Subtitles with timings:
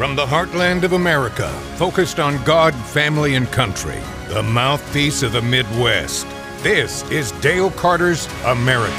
[0.00, 5.42] From the heartland of America, focused on God, family, and country, the mouthpiece of the
[5.42, 6.26] Midwest.
[6.62, 8.94] This is Dale Carter's America.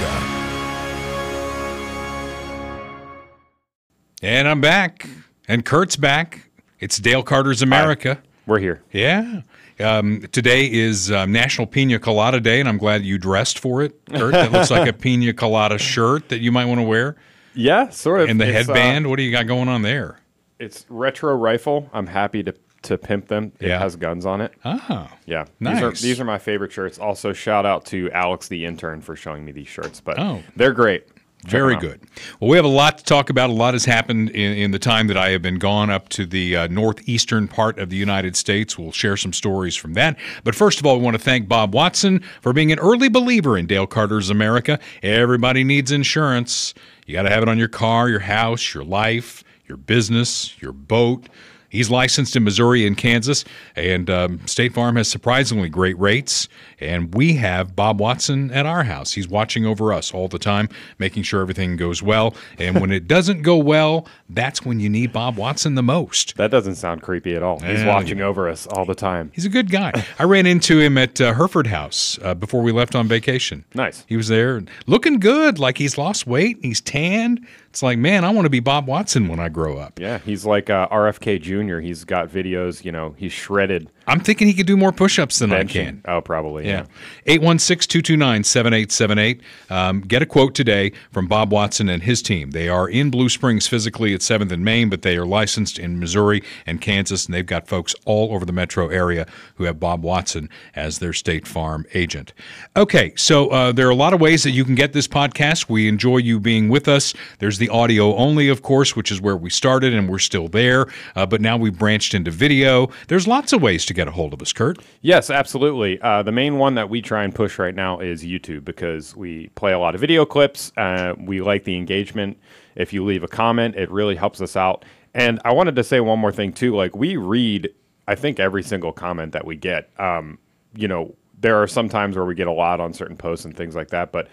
[4.22, 5.10] And I'm back.
[5.48, 6.52] And Kurt's back.
[6.80, 8.22] It's Dale Carter's America.
[8.46, 8.84] We're here.
[8.92, 9.42] Yeah.
[9.80, 14.00] Um, today is uh, National Pina Colada Day, and I'm glad you dressed for it,
[14.06, 14.34] Kurt.
[14.34, 17.16] That looks like a pina colada shirt that you might want to wear.
[17.56, 18.30] Yeah, sort of.
[18.30, 19.10] And the It's, uh, headband.
[19.10, 20.21] what do you got going on there?
[20.62, 21.90] It's retro rifle.
[21.94, 23.52] I'm happy to to pimp them.
[23.60, 23.78] It Yeah.
[23.78, 24.54] has guns on it.
[24.66, 26.02] Oh, Yeah, these are Nice.
[26.02, 26.98] these are my favorite shirts.
[26.98, 30.02] Also, shout out to Alex the intern for showing me these shirts.
[30.02, 30.42] But Oh.
[30.56, 31.04] they're great.
[31.46, 32.00] Very good.
[32.40, 33.50] Well, we have a lot to talk about.
[33.52, 36.26] A lot has happened in, in the time that I have been gone up to
[36.26, 38.78] the uh, northeastern part of the United States.
[38.80, 40.18] We'll share some stories from that.
[40.44, 43.58] But first of all, we want to thank Bob Watson for being an early believer
[43.58, 44.80] in Dale Carter's America.
[45.04, 46.74] Everybody needs insurance.
[47.08, 50.74] You got to have it on your car, your house, your life, your business, your
[50.74, 51.30] boat.
[51.70, 53.46] He's licensed in Missouri and Kansas,
[53.78, 56.50] and um, State Farm has surprisingly great rates.
[56.82, 59.14] And we have Bob Watson at our house.
[59.14, 62.34] He's watching over us all the time, making sure everything goes well.
[62.58, 66.36] And when it doesn't go well, that's when you need Bob Watson the most.
[66.38, 67.60] That doesn't sound creepy at all.
[67.60, 69.32] He's Yeah, watching over us all the time.
[69.34, 69.92] He's a good guy.
[70.20, 73.64] I ran into him at uh, Hereford House uh, before we left on vacation.
[73.76, 74.04] Nice.
[74.08, 77.46] He was there looking good, like he's lost weight, he's tanned.
[77.70, 79.98] It's like, man, I want to be Bob Watson when I grow up.
[79.98, 81.80] Yeah, he's like uh, RFK Jr.
[81.80, 82.84] He's got videos.
[82.84, 83.90] You know, he's shredded.
[84.12, 86.02] I'm thinking he could do more push ups than I can.
[86.06, 86.68] Oh, probably.
[86.68, 86.84] Yeah.
[87.28, 89.42] 816 229 7878.
[89.70, 92.52] Um, Get a quote today from Bob Watson and his team.
[92.52, 95.98] They are in Blue Springs physically at 7th and Main, but they are licensed in
[95.98, 100.04] Missouri and Kansas, and they've got folks all over the metro area who have Bob
[100.04, 102.34] Watson as their State Farm agent.
[102.76, 105.70] Okay, so uh, there are a lot of ways that you can get this podcast.
[105.70, 107.14] We enjoy you being with us.
[107.40, 110.88] There's the audio only, of course, which is where we started, and we're still there,
[111.16, 112.90] uh, but now we've branched into video.
[113.08, 114.80] There's lots of ways to get a hold of us, Kurt.
[115.02, 116.02] Yes, absolutely.
[116.02, 119.48] Uh, the main one that we try and push right now is YouTube because we
[119.50, 120.72] play a lot of video clips.
[120.78, 122.38] Uh, we like the engagement.
[122.76, 124.86] If you leave a comment, it really helps us out.
[125.14, 126.76] And I wanted to say one more thing too.
[126.76, 127.70] Like we read,
[128.08, 129.90] I think every single comment that we get.
[130.00, 130.38] Um,
[130.76, 133.56] you know, there are some times where we get a lot on certain posts and
[133.56, 134.30] things like that, but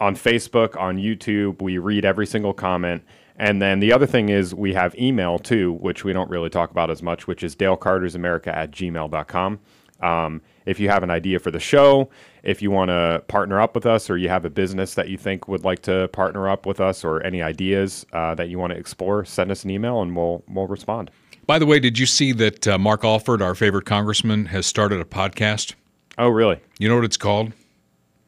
[0.00, 3.02] on Facebook, on YouTube, we read every single comment.
[3.38, 6.70] And then the other thing is we have email too, which we don't really talk
[6.70, 9.60] about as much, which is dalecartersamerica at gmail.com.
[10.00, 12.10] Um, if you have an idea for the show,
[12.42, 15.16] if you want to partner up with us, or you have a business that you
[15.16, 18.72] think would like to partner up with us, or any ideas uh, that you want
[18.72, 21.10] to explore, send us an email and we'll we'll respond.
[21.46, 25.00] By the way, did you see that uh, Mark Alford, our favorite congressman, has started
[25.00, 25.74] a podcast?
[26.18, 26.60] Oh, really?
[26.78, 27.52] You know what it's called?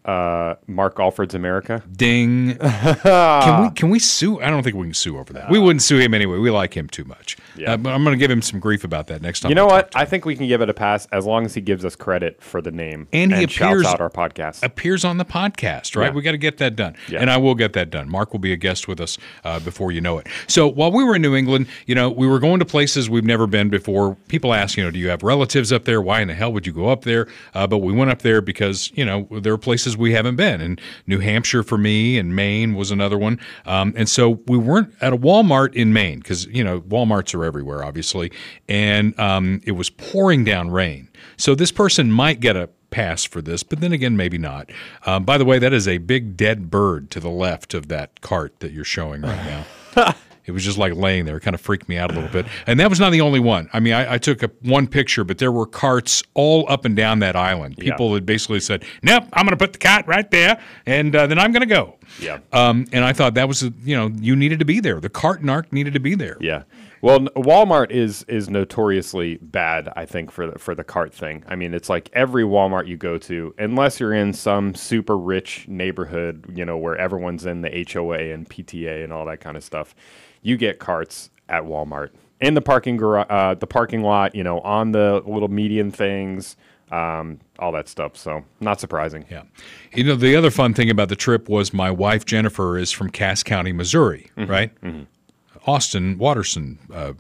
[0.05, 1.83] Uh, Mark Alford's America.
[1.93, 2.57] Ding.
[2.59, 4.41] can we can we sue?
[4.41, 5.51] I don't think we can sue over that.
[5.51, 6.39] We wouldn't sue him anyway.
[6.39, 7.37] We like him too much.
[7.57, 7.73] Yeah.
[7.75, 9.51] Uh, but I'm going to give him some grief about that next time.
[9.51, 9.93] You know we what?
[9.97, 12.43] I think we can give it a pass as long as he gives us credit
[12.43, 14.63] for the name And he appears- shouts out our podcast.
[14.63, 16.07] appears on the podcast, right?
[16.07, 16.11] Yeah.
[16.11, 16.97] We got to get that done.
[17.09, 17.21] Yeah.
[17.21, 18.09] And I will get that done.
[18.09, 20.27] Mark will be a guest with us uh, before you know it.
[20.47, 23.25] So while we were in New England, you know, we were going to places we've
[23.25, 24.15] never been before.
[24.29, 26.01] People ask, you know, do you have relatives up there?
[26.01, 27.27] Why in the hell would you go up there?
[27.55, 30.61] Uh, but we went up there because, you know, there are places we haven't been.
[30.61, 33.39] And New Hampshire for me and Maine was another one.
[33.67, 37.40] Um, and so we weren't at a Walmart in Maine because, you know, Walmarts are
[37.45, 38.33] everywhere, obviously.
[38.69, 41.09] And um, it was pouring down rain.
[41.37, 44.71] So this person might get a pass for this, but then again, maybe not.
[45.07, 48.21] Um, by the way, that is a big dead bird to the left of that
[48.21, 49.65] cart that you're showing right
[49.97, 50.15] now.
[50.51, 51.37] it was just like laying there.
[51.37, 52.47] It kind of freaked me out a little bit.
[52.67, 53.71] And that was not the only one.
[53.73, 56.97] I mean, I, I took a, one picture, but there were carts all up and
[56.97, 57.77] down that island.
[57.79, 61.27] People had basically said, "Nope, I'm going to put the cart right there, and uh,
[61.27, 62.39] then I'm going to go." Yeah.
[62.53, 65.01] Um, and I thought that was, you know, you needed to be there.
[65.01, 66.37] The cart and narc needed to be there.
[66.41, 66.65] Yeah.
[67.03, 71.45] Well, Walmart is is notoriously bad, I think, for the, for the cart thing.
[71.49, 75.67] I mean, it's like every Walmart you go to, unless you're in some super rich
[75.67, 79.65] neighborhood, you know, where everyone's in the HOA and PTA and all that kind of
[79.65, 79.95] stuff,
[80.43, 84.61] you get carts at Walmart in the parking garage, uh, the parking lot, you know,
[84.61, 86.57] on the little median things,
[86.91, 88.17] um, all that stuff.
[88.17, 89.25] So not surprising.
[89.31, 89.43] Yeah.
[89.95, 93.11] You know, the other fun thing about the trip was my wife, Jennifer, is from
[93.11, 94.73] Cass County, Missouri, right?
[95.67, 96.79] Austin Watterson.
[96.93, 97.13] Uh,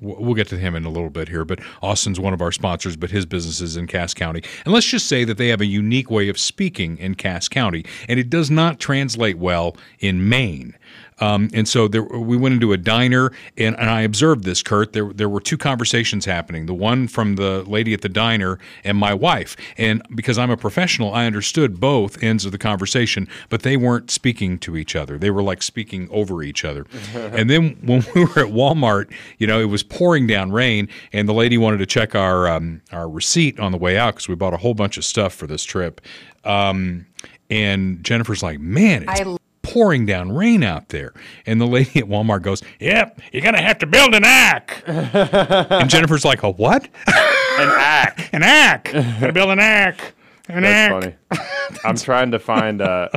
[0.00, 2.96] we'll get to him in a little bit here, but Austin's one of our sponsors,
[2.96, 4.42] but his business is in Cass County.
[4.64, 7.84] And let's just say that they have a unique way of speaking in Cass County,
[8.08, 10.76] and it does not translate well in Maine.
[11.20, 14.92] Um, and so there, we went into a diner, and, and I observed this, Kurt.
[14.92, 18.98] There, there were two conversations happening the one from the lady at the diner and
[18.98, 19.56] my wife.
[19.78, 24.10] And because I'm a professional, I understood both ends of the conversation, but they weren't
[24.10, 25.18] speaking to each other.
[25.18, 26.86] They were like speaking over each other.
[27.14, 31.28] and then when we were at Walmart, you know, it was pouring down rain, and
[31.28, 34.34] the lady wanted to check our um, our receipt on the way out because we
[34.34, 36.00] bought a whole bunch of stuff for this trip.
[36.44, 37.06] Um,
[37.50, 41.12] and Jennifer's like, "Man, it's I- pouring down rain out there."
[41.46, 45.90] And the lady at Walmart goes, "Yep, you're gonna have to build an ack." and
[45.90, 46.84] Jennifer's like, "A what?
[46.84, 48.28] An ack.
[48.32, 48.90] an ack?
[48.92, 50.14] Gotta build an ack."
[50.48, 51.02] An That's ack.
[51.30, 51.78] funny.
[51.84, 52.82] I'm trying to find.
[52.82, 53.08] Uh,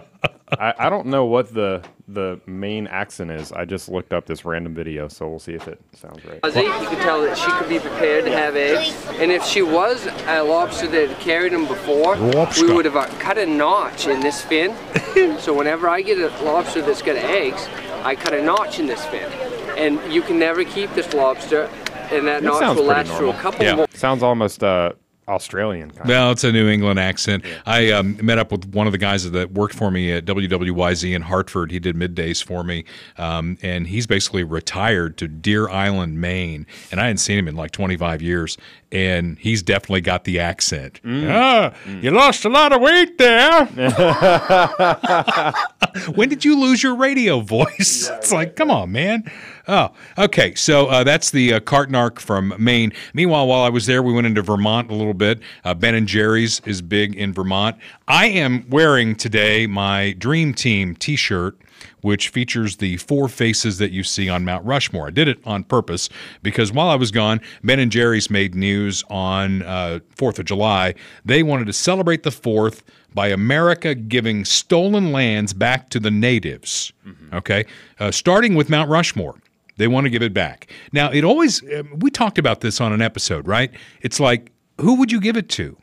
[0.57, 3.51] I, I don't know what the the Maine accent is.
[3.51, 6.42] I just looked up this random video, so we'll see if it sounds right.
[6.42, 8.95] Ozzy, you could tell that she could be prepared to have eggs.
[9.19, 12.65] And if she was a lobster that had carried them before, Lobster.
[12.68, 14.74] we would have uh, cut a notch in this fin.
[15.39, 17.68] so whenever I get a lobster that's got eggs,
[18.04, 19.30] I cut a notch in this fin.
[19.77, 21.63] And you can never keep this lobster,
[22.12, 23.42] and that It notch sounds will pretty last through a normal.
[23.42, 23.75] couple Yeah.
[23.75, 23.88] more.
[23.94, 24.94] Sounds almost uh,
[25.27, 26.07] Australian kind.
[26.07, 27.44] Well, it's a New England accent.
[27.65, 31.13] I um, met up with one of the guys that worked for me at WWYZ
[31.13, 31.71] in Hartford.
[31.71, 32.85] He did middays for me,
[33.18, 36.65] um, and he's basically retired to Deer Island, Maine.
[36.91, 38.57] And I hadn't seen him in like 25 years,
[38.92, 41.01] and he's definitely got the accent.
[41.06, 43.66] Ah, you lost a lot of weight there.
[46.16, 48.10] when did you lose your radio voice?
[48.10, 49.30] it's like, come on, man.
[49.68, 50.56] Oh, okay.
[50.56, 52.94] So uh, that's the uh, Cartnark from Maine.
[53.13, 55.42] Meanwhile, while I was there, we went into Vermont a little bit.
[55.66, 57.75] Uh, ben and Jerry's is big in Vermont.
[58.07, 61.57] I am wearing today my Dream Team T-shirt,
[62.01, 65.07] which features the four faces that you see on Mount Rushmore.
[65.07, 66.09] I did it on purpose
[66.44, 70.94] because while I was gone, Ben and Jerry's made news on uh, Fourth of July.
[71.25, 72.83] They wanted to celebrate the Fourth
[73.13, 76.94] by America giving stolen lands back to the natives.
[77.33, 77.65] Okay,
[78.00, 79.35] uh, starting with Mount Rushmore.
[79.77, 80.71] They want to give it back.
[80.91, 83.71] Now, it always, uh, we talked about this on an episode, right?
[84.01, 84.51] It's like,
[84.81, 85.77] who would you give it to?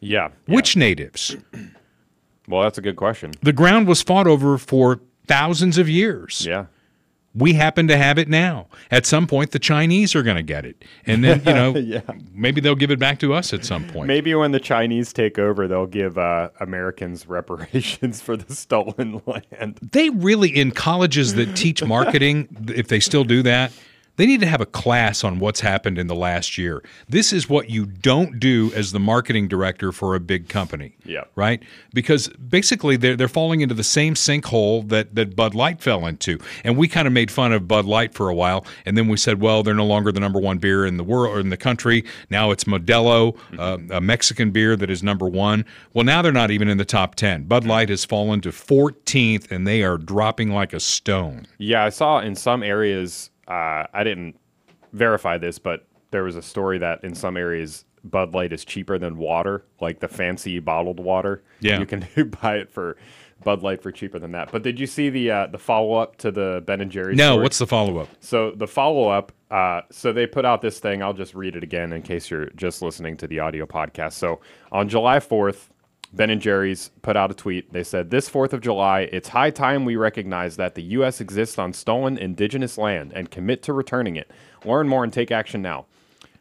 [0.00, 0.28] Yeah.
[0.46, 0.54] yeah.
[0.54, 1.36] Which natives?
[2.48, 3.32] Well, that's a good question.
[3.42, 6.44] The ground was fought over for thousands of years.
[6.46, 6.66] Yeah.
[7.34, 8.66] We happen to have it now.
[8.90, 10.82] At some point, the Chinese are going to get it.
[11.04, 12.00] And then, you know, Yeah.
[12.32, 14.06] maybe they'll give it back to us at some point.
[14.08, 19.78] Maybe when the Chinese take over, they'll give uh, Americans reparations for the stolen land.
[19.82, 23.70] they really in colleges that teach marketing if they still do that
[24.16, 26.82] they need to have a class on what's happened in the last year.
[27.08, 31.24] This is what you don't do as the marketing director for a big company Yeah.
[31.34, 31.62] right?
[31.94, 36.38] Because basically they're, they're falling into the same sinkhole that, that bud light fell into.
[36.64, 39.16] And we kind of made fun of bud light for a while and then we
[39.16, 41.56] said well they're no longer the number one beer in the world or in the
[41.56, 42.04] country.
[42.30, 45.64] Now it's modelo uh, a mexican beer that is number one.
[45.94, 49.50] Well now they're not even in the top 10 bud light has fallen to 14th
[49.50, 51.46] and they are dropping like a stone.
[51.58, 53.30] Yeah, I saw in some areas.
[53.48, 54.38] Uh, I didn't
[54.92, 58.98] verify this, but there was a story that in some areas Bud Light is cheaper
[58.98, 61.42] than water, like the fancy bottled water.
[61.60, 61.78] Yeah.
[61.80, 62.06] you can
[62.42, 62.96] buy it for
[63.44, 64.50] Bud Light for cheaper than that.
[64.52, 67.16] But did you see the uh, the follow up to the Ben and Jerry's?
[67.18, 67.42] no story?
[67.42, 71.02] what's the follow-up So the follow up, uh, so they put out this thing.
[71.02, 74.12] I'll just read it again in case you're just listening to the audio podcast.
[74.14, 74.40] So
[74.72, 75.68] on July 4th,
[76.16, 77.72] Ben and Jerry's put out a tweet.
[77.72, 81.20] They said, This 4th of July, it's high time we recognize that the U.S.
[81.20, 84.30] exists on stolen indigenous land and commit to returning it.
[84.64, 85.86] Learn more and take action now.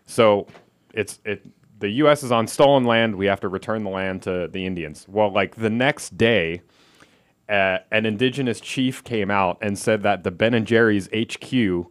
[0.05, 0.47] So
[0.93, 1.45] it's it.
[1.79, 2.23] The U.S.
[2.23, 3.15] is on stolen land.
[3.15, 5.05] We have to return the land to the Indians.
[5.09, 6.61] Well, like the next day,
[7.49, 11.87] uh, an indigenous chief came out and said that the Ben and Jerry's HQ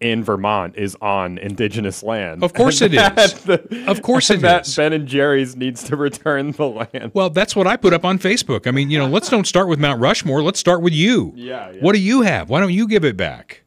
[0.00, 2.42] in Vermont is on indigenous land.
[2.42, 3.48] Of course it is.
[3.86, 4.76] Of course it that is.
[4.76, 7.12] Ben and Jerry's needs to return the land.
[7.14, 8.66] Well, that's what I put up on Facebook.
[8.66, 10.42] I mean, you know, let's don't start with Mount Rushmore.
[10.42, 11.32] Let's start with you.
[11.36, 11.80] Yeah, yeah.
[11.80, 12.50] What do you have?
[12.50, 13.62] Why don't you give it back?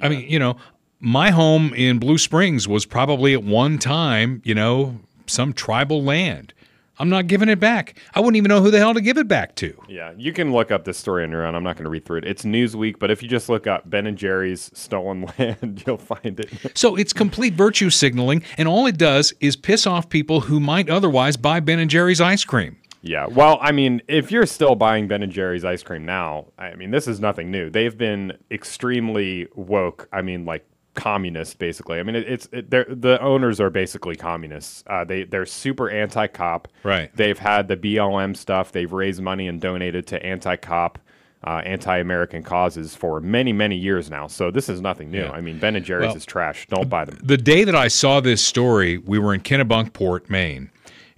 [0.00, 0.56] I mean, you know,
[0.98, 6.54] my home in Blue Springs was probably at one time, you know, some tribal land.
[7.00, 7.98] I'm not giving it back.
[8.14, 9.74] I wouldn't even know who the hell to give it back to.
[9.88, 11.54] Yeah, you can look up this story on your own.
[11.54, 12.24] I'm not going to read through it.
[12.26, 16.38] It's Newsweek, but if you just look up Ben and Jerry's stolen land, you'll find
[16.38, 16.76] it.
[16.76, 20.90] So it's complete virtue signaling, and all it does is piss off people who might
[20.90, 22.76] otherwise buy Ben and Jerry's ice cream.
[23.02, 23.26] Yeah.
[23.26, 26.90] Well, I mean, if you're still buying Ben and Jerry's ice cream now, I mean,
[26.90, 27.70] this is nothing new.
[27.70, 30.06] They've been extremely woke.
[30.12, 31.98] I mean, like communist, basically.
[32.00, 34.82] I mean, it, it's it, they're, the owners are basically communists.
[34.86, 36.68] Uh, they they're super anti-cop.
[36.82, 37.10] Right.
[37.16, 38.72] They've had the BLM stuff.
[38.72, 40.98] They've raised money and donated to anti-cop.
[41.42, 44.26] Uh, anti-American causes for many, many years now.
[44.26, 45.22] So this is nothing new.
[45.22, 45.30] Yeah.
[45.30, 46.66] I mean, Ben and Jerry's Well, is trash.
[46.68, 47.18] Don't buy them.
[47.22, 50.70] the day that I saw this story, we were in Kennebunkport, Maine,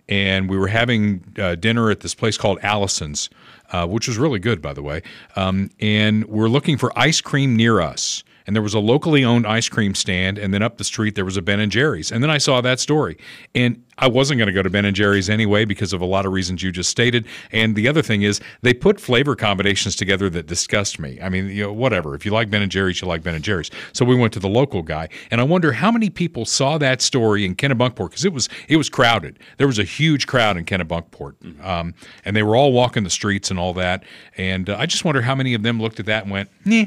[0.08, 3.30] and we were having uh, dinner at this place called Allison's.
[3.72, 5.02] uh, which was really good, by the way.
[5.34, 9.46] Um, and we're looking for ice cream near us and there was a locally owned
[9.46, 12.10] ice cream stand and then up the street there was a ben and jerry's.
[12.10, 13.16] And then i saw that story.
[13.54, 16.26] And i wasn't going to go to ben and jerry's anyway because of a lot
[16.26, 17.26] of reasons you just stated.
[17.50, 21.20] And the other thing is they put flavor combinations together that disgust me.
[21.20, 22.14] I mean you know whatever.
[22.14, 23.70] If you like ben and jerry's you like ben and jerry's.
[23.92, 27.02] So we went to the local guy and i wonder how many people saw that
[27.02, 29.38] story in kennebunkport because it was it was crowded.
[29.58, 31.64] There was a huge crowd in kennebunkport.
[31.64, 31.94] Um,
[32.24, 34.04] and they were all walking the streets and all that.
[34.36, 36.84] And uh, i just wonder how many of them looked at that and went nah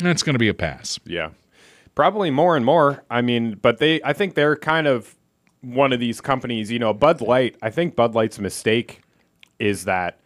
[0.00, 0.98] that's going to be a pass.
[1.04, 1.30] Yeah.
[1.94, 3.04] Probably more and more.
[3.10, 5.16] I mean, but they I think they're kind of
[5.60, 9.00] one of these companies, you know, Bud Light, I think Bud Light's mistake
[9.58, 10.20] is that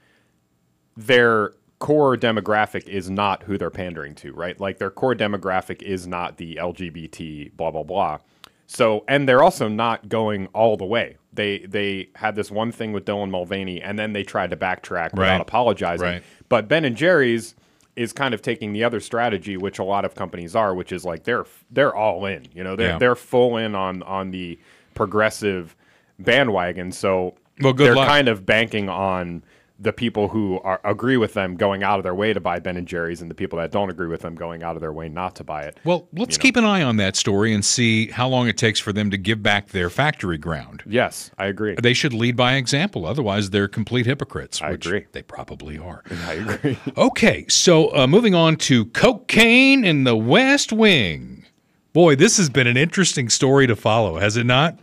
[0.97, 4.59] their core demographic is not who they're pandering to, right?
[4.61, 8.19] Like their core demographic is not the LGBT blah blah blah.
[8.67, 11.17] So, and they're also not going all the way.
[11.33, 15.13] They they had this one thing with Dylan Mulvaney, and then they tried to backtrack
[15.13, 15.41] without Right.
[15.41, 16.07] apologizing.
[16.07, 16.23] Right.
[16.49, 17.55] But Ben and Jerry's
[17.97, 21.05] is kind of taking the other strategy, which a lot of companies are, which is
[21.05, 22.47] like they're they're all in.
[22.55, 22.99] You know, they're Yeah.
[22.99, 24.59] they're full in on on the
[24.95, 25.77] progressive
[26.19, 26.93] bandwagon.
[26.93, 28.09] So Well, they're luck.
[28.09, 29.43] kind of banking on
[29.83, 32.77] the people who are, agree with them going out of their way to buy Ben
[32.77, 35.09] and Jerry's, and the people that don't agree with them going out of their way
[35.09, 35.79] not to buy it.
[35.85, 38.93] Well, let's keep an eye on that story and see how long it takes for
[38.93, 40.83] them to give back their factory ground.
[40.87, 41.77] Yes, I agree.
[41.83, 43.07] They should lead by example.
[43.07, 44.63] Otherwise, they're complete hypocrites.
[44.63, 45.07] I which agree.
[45.13, 46.03] They probably are.
[46.27, 46.79] I agree.
[46.97, 51.45] Okay, so uh, moving on to cocaine in the West Wing.
[51.93, 54.79] Boy, this has been an interesting story to follow, has it not?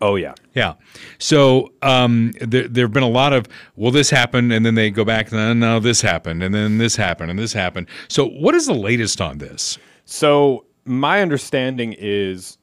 [0.00, 0.34] oh yeah.
[0.54, 0.74] Yeah.
[1.18, 5.04] So um, there have been a lot of well, this happened, and then they go
[5.04, 5.30] back.
[5.30, 7.86] No, no, this happened, and then this happened, and this happened.
[8.08, 9.78] So what is the latest on this?
[10.04, 12.58] So my understanding is,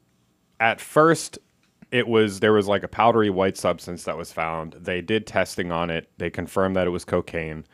[0.60, 1.38] at first,
[1.90, 4.74] it was there was like a powdery white substance that was found.
[4.78, 6.10] They did testing on it.
[6.18, 7.64] They confirmed that it was cocaine,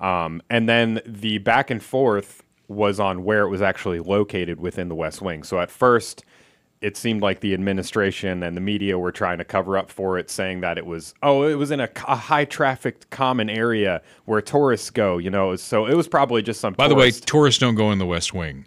[0.00, 4.88] um, and then the back and forth was on where it was actually located within
[4.88, 5.44] the West Wing.
[5.44, 6.24] So at first.
[6.80, 10.30] It seemed like the administration and the media were trying to cover up for it,
[10.30, 14.40] saying that it was, oh, it was in a, a high trafficked common area where
[14.40, 15.56] tourists go, you know.
[15.56, 16.72] So it was probably just some.
[16.72, 18.66] By the way, tourists don't go in the West Wing.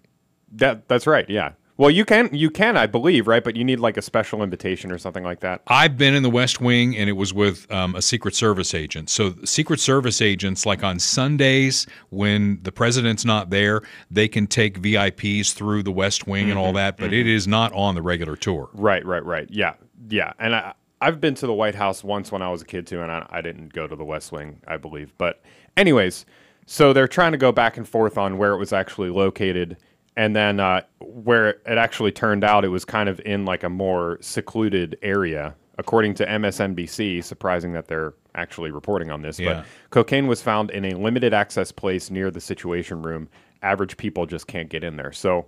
[0.53, 1.27] that that's right.
[1.29, 1.53] Yeah.
[1.75, 4.92] Well, you can you can I believe right, but you need like a special invitation
[4.92, 5.62] or something like that.
[5.68, 9.10] I've been in the West Wing, and it was with um, a Secret Service agent.
[9.10, 14.80] So, Secret Service agents, like on Sundays when the president's not there, they can take
[14.80, 18.36] VIPs through the West Wing and all that, but it is not on the regular
[18.36, 18.70] tour.
[18.74, 19.48] Right, right, right.
[19.50, 19.74] Yeah,
[20.10, 20.34] yeah.
[20.38, 23.01] And I I've been to the White House once when I was a kid too,
[23.01, 25.12] and I, I didn't go to the West Wing, I believe.
[25.18, 25.42] But
[25.75, 26.25] anyways,
[26.65, 29.75] so they're trying to go back and forth on where it was actually located,
[30.15, 33.70] and then uh, where it actually turned out it was kind of in like a
[33.70, 35.55] more secluded area.
[35.79, 39.53] According to MSNBC, surprising that they're actually reporting on this, Yeah.
[39.53, 43.27] but cocaine was found in a limited access place near the Situation Room.
[43.63, 45.12] Average people just can't get in there.
[45.12, 45.48] So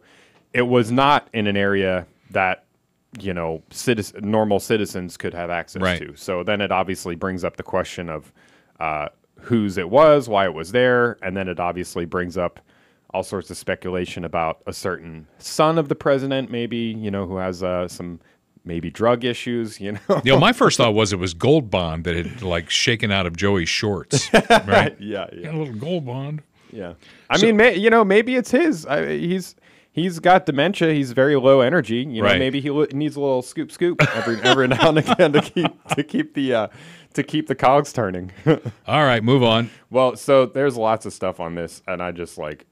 [0.53, 2.63] it was not in an area that
[3.19, 6.00] you know citizen, normal citizens could have access Right.
[6.00, 6.15] to.
[6.15, 8.34] So then it obviously brings up the question of
[8.79, 12.60] uh, whose it was, why it was there, and then it obviously brings up
[13.15, 17.38] all sorts of speculation about a certain son of the president, maybe you know, who
[17.38, 18.19] has uh, some
[18.65, 19.79] maybe drug issues.
[19.79, 22.69] You know, You know, my first thought was it was Gold Bond that had like
[22.69, 24.95] shaken out of Joey's shorts, right?
[25.00, 25.43] yeah, yeah.
[25.43, 26.41] Got a little Gold Bond.
[26.74, 26.95] Yeah,
[27.29, 28.86] I mean, may, you know, maybe it's his.
[28.86, 29.55] I, he's
[29.93, 30.91] he's got dementia.
[30.91, 31.98] He's very low energy.
[32.00, 32.38] You know, Right.
[32.39, 35.72] maybe he li- needs a little scoop scoop every every now and again to keep
[35.95, 36.67] to keep the uh,
[37.13, 38.34] to keep the cogs turning.
[38.86, 39.69] All right, move on.
[39.89, 42.65] well, so there's lots of stuff on this, and I just like.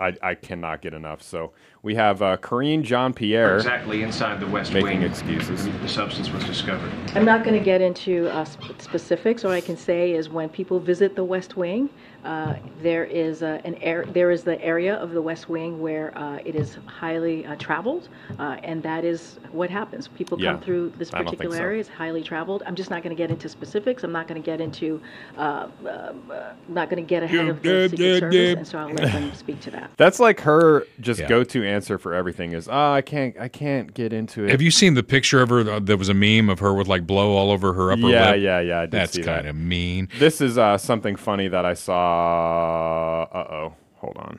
[0.00, 1.22] I, I cannot get enough.
[1.22, 1.52] So
[1.82, 5.02] we have uh, Karine Jean Pierre exactly inside the West making Wing.
[5.02, 5.66] excuses.
[5.66, 6.90] The substance was discovered.
[7.14, 8.44] I'm not going to get into uh,
[8.78, 9.44] specifics.
[9.44, 11.90] All I can say is when people visit the West Wing,
[12.24, 16.16] uh, there is uh, an air, there is the area of the West Wing where
[16.18, 18.08] uh, it is highly uh, traveled,
[18.38, 20.08] uh, and that is what happens.
[20.08, 21.62] People Yeah, come through this I don't particular so.
[21.62, 21.80] area.
[21.80, 22.62] It's highly traveled.
[22.66, 24.04] I'm just not going to get into specifics.
[24.04, 25.00] I'm not going to get into,
[25.36, 28.92] uh, um, uh, not going to get ahead of the Secret Service, and so I'll
[28.92, 29.90] let them speak to that.
[29.96, 31.28] That's like her just Yeah.
[31.28, 34.50] go-to answer for everything is, oh, I can't, I can't get into it.
[34.50, 35.80] Have you seen the picture of her?
[35.80, 38.40] There was a meme of her with like blow all over her upper yeah, lip.
[38.42, 38.80] yeah, yeah.
[38.82, 38.86] yeah.
[38.86, 40.08] That's kind of mean.
[40.18, 42.09] This is uh, something funny that I saw.
[42.10, 44.38] Uh oh, hold on.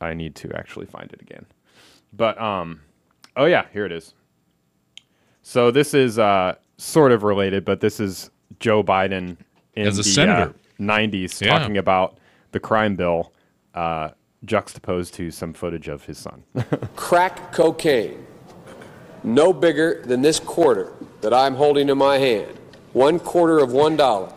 [0.00, 1.46] I need to actually find it again.
[2.12, 2.80] But um,
[3.36, 4.14] oh yeah, here it is.
[5.42, 8.30] So this is uh, sort of related, but this is
[8.60, 9.36] Joe Biden
[9.74, 10.50] in As a the senator.
[10.50, 11.58] Uh, 90s Yeah.
[11.58, 12.18] talking about
[12.52, 13.32] the crime bill,
[13.74, 14.10] uh,
[14.44, 16.42] juxtaposed to some footage of his son.
[16.96, 18.26] crack cocaine,
[19.24, 20.92] no bigger than this quarter
[21.22, 22.58] that I'm holding in my hand.
[22.92, 24.32] One quarter of one dollar.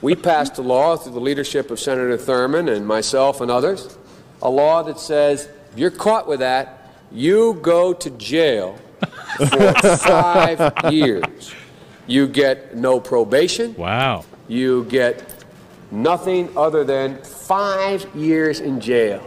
[0.00, 3.98] We passed a law through the leadership of Senator Thurmond and myself and others,
[4.40, 8.78] a law that says if you're caught with that, you go to jail
[9.36, 11.54] for five years.
[12.06, 13.74] You get no probation.
[13.74, 14.24] Wow.
[14.46, 15.44] You get
[15.90, 19.22] nothing other than five years in jail.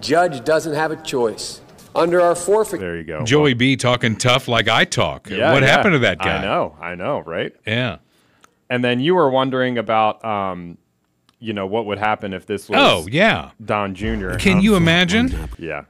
[0.00, 1.60] Judge doesn't have a choice.
[1.94, 2.80] Under our forfeit.
[2.80, 3.24] There you go.
[3.24, 5.30] Joey B talking tough like I talk.
[5.30, 5.68] Yeah, what yeah.
[5.68, 6.36] happened to that guy?
[6.36, 7.52] I know, I know, right?
[7.66, 7.98] Yeah.
[8.70, 10.78] And then you were wondering about, um,
[11.38, 13.50] you know, what would happen if this was Oh, yeah.
[13.64, 14.32] Don Jr.
[14.38, 15.48] Can you imagine?
[15.58, 15.84] Yeah.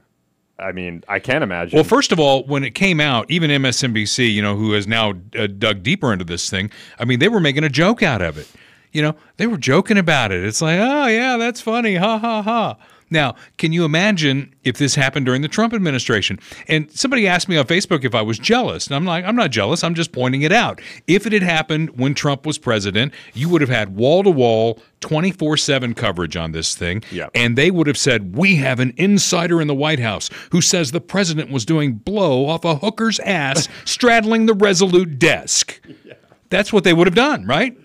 [0.57, 1.77] I mean, I can't imagine.
[1.77, 5.13] Well, first of all, when it came out, even MSNBC, you know, who has now
[5.37, 6.69] uh, dug deeper into this thing,
[6.99, 8.47] I mean, they were making a joke out of it.
[8.91, 10.43] You know, they were joking about it.
[10.43, 11.95] It's like, oh, yeah, that's funny.
[11.95, 12.77] Ha, ha, ha.
[13.09, 16.39] Now, can you imagine if this happened during the Trump administration?
[16.67, 18.87] And somebody asked me on Facebook if I was jealous.
[18.87, 19.83] And I'm like, I'm not jealous.
[19.83, 20.81] I'm just pointing it out.
[21.07, 24.79] If it had happened when Trump was president, you would have had wall to wall,
[25.01, 27.03] 24 7 coverage on this thing.
[27.11, 27.29] Yeah.
[27.33, 30.91] And they would have said, We have an insider in the White House who says
[30.91, 35.81] the president was doing blow off a hooker's ass straddling the Resolute desk.
[36.03, 36.13] Yeah.
[36.49, 37.77] That's what they would have done, right?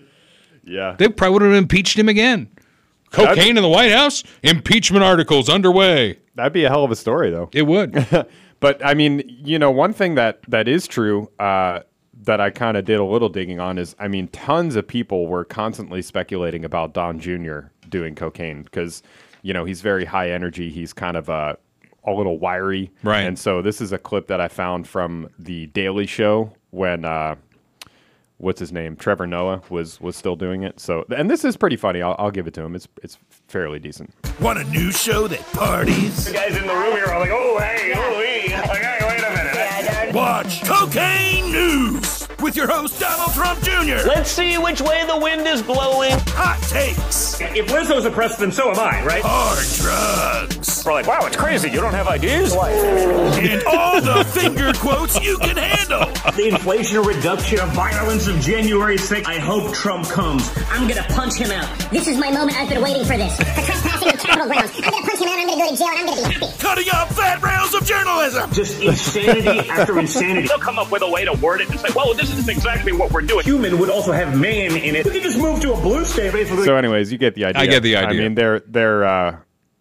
[0.65, 0.95] yeah.
[0.97, 2.49] They probably would have impeached him again.
[3.15, 4.23] Cocaine in the White House?
[4.43, 6.19] Impeachment articles underway.
[6.35, 7.49] That'd be a hell of a story, though.
[7.53, 7.95] It would.
[8.61, 11.81] But I mean, you know, one thing that that is true uh,
[12.23, 15.27] that I kind of did a little digging on is, I mean, tons of people
[15.27, 17.59] were constantly speculating about Don Jr.
[17.89, 19.03] doing cocaine because,
[19.41, 20.71] you know, he's very high energy.
[20.71, 21.57] He's kind of a
[22.05, 23.25] a little wiry, Right.
[23.25, 27.03] And so this is a clip that I found from the Daily Show when.
[27.05, 27.35] Uh,
[28.37, 28.95] What's his name?
[28.95, 30.79] Trevor Noah was was still doing it.
[30.79, 32.01] So, and this is pretty funny.
[32.01, 32.75] I'll, I'll give it to him.
[32.75, 34.13] It's it's fairly decent.
[34.41, 36.31] Want a new show that parties?
[36.31, 38.57] guys in the room here are like, oh, hey, oh, hey.
[38.67, 40.15] Like, hey, wait a minute.
[40.15, 44.07] Watch Cocaine News with your host Donald Trump Jr.
[44.07, 46.11] Let's see which way the wind is blowing.
[46.35, 49.21] Hot takes, If Lizzo's oppressed, then so am I, right?
[49.23, 51.69] hard drugs, We're like, wow, it's crazy.
[51.69, 52.53] You don't have ideas?
[52.53, 56.05] and all the finger quotes you can handle.
[56.35, 59.25] The Inflation Reduction of Violence of January 6th.
[59.27, 60.49] I hope Trump comes.
[60.69, 61.67] I'm gonna punch him out.
[61.91, 62.57] This is my moment.
[62.57, 63.35] I've been waiting for this.
[63.37, 64.71] For trespassing on Capitol grounds.
[64.75, 65.39] I'm gonna punch him out.
[65.39, 65.87] I'm gonna go to jail.
[65.89, 66.57] and I'm gonna be happy.
[66.59, 68.51] Cutting off fat rails of journalism.
[68.51, 70.47] Just insanity after insanity.
[70.47, 72.91] They'll come up with a way to word it and say, well, this isn't exactly
[72.91, 73.43] what we're doing.
[73.45, 75.05] Human would also have man in it.
[75.05, 76.65] We could just move to a blue state, basically.
[76.65, 77.61] So, anyways, you get the idea.
[77.61, 78.19] I get the idea.
[78.21, 79.37] I mean, they're they're uh,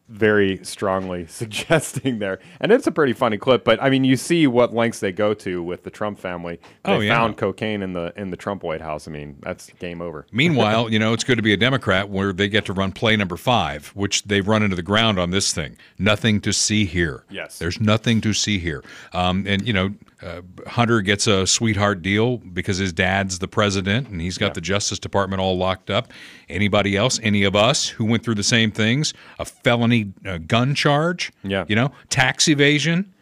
[0.09, 3.65] very strongly suggesting there, and it's a pretty funny clip.
[3.65, 6.61] But I mean, you see what lengths they go to with the Trump family.
[6.85, 7.17] They Oh, yeah.
[7.17, 9.09] found cocaine in the in the Trump White House.
[9.09, 10.27] I mean, that's game over.
[10.33, 13.17] Meanwhile, you know, it's good to be a Democrat where they get to run play
[13.17, 15.77] number five, which they've run into the ground on this thing.
[15.99, 17.25] Nothing to see here.
[17.31, 17.59] Yes.
[17.59, 18.85] There's nothing to see here.
[19.15, 24.09] Um, and, you know, uh, Hunter gets a sweetheart deal because his dad's the president
[24.09, 26.11] and he's got the Justice Department all locked up.
[26.49, 30.75] Anybody else, any of us who went through the same things, a felony uh, gun
[30.75, 31.65] charge, Yeah.
[31.69, 33.13] you know, tax evasion,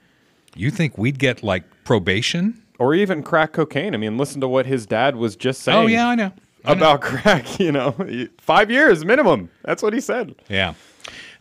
[0.54, 2.62] you think we'd get like probation?
[2.78, 3.94] Or even crack cocaine.
[3.94, 5.78] I mean, listen to what his dad was just saying.
[5.78, 6.32] Oh, yeah, I know.
[6.64, 6.78] I know.
[6.78, 7.94] About crack, you know,
[8.38, 9.50] five years minimum.
[9.64, 10.34] That's what he said.
[10.48, 10.74] Yeah.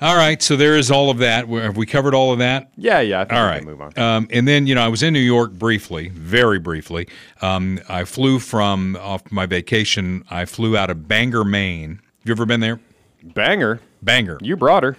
[0.02, 0.42] All right.
[0.42, 1.48] So there is all of that.
[1.48, 2.72] Have we covered all of that?
[2.76, 3.22] Yeah, yeah.
[3.22, 4.00] I think All we can move on.
[4.00, 7.08] Um, and then, you know, I was in New York briefly, very briefly.
[7.42, 10.24] Um, I flew from off my vacation.
[10.30, 12.02] I flew out of Bangor, Maine.
[12.20, 12.80] Have you ever been there?
[13.24, 13.80] Banger.
[14.02, 14.40] Bangor.
[14.42, 14.98] You brought her.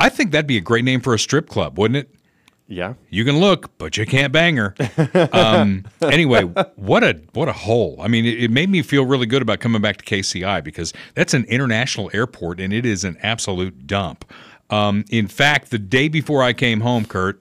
[0.00, 2.14] I think that'd be a great name for a strip club, wouldn't it?
[2.70, 2.94] Yeah.
[3.10, 4.74] You can look, but you can't bang her.
[5.32, 6.44] Um, anyway,
[6.76, 7.98] what a what a hole!
[8.00, 10.92] I mean, it, it made me feel really good about coming back to KCI because
[11.14, 14.24] that's an international airport and it is an absolute dump.
[14.70, 17.40] Um, in fact, the day before I came home, Kurt,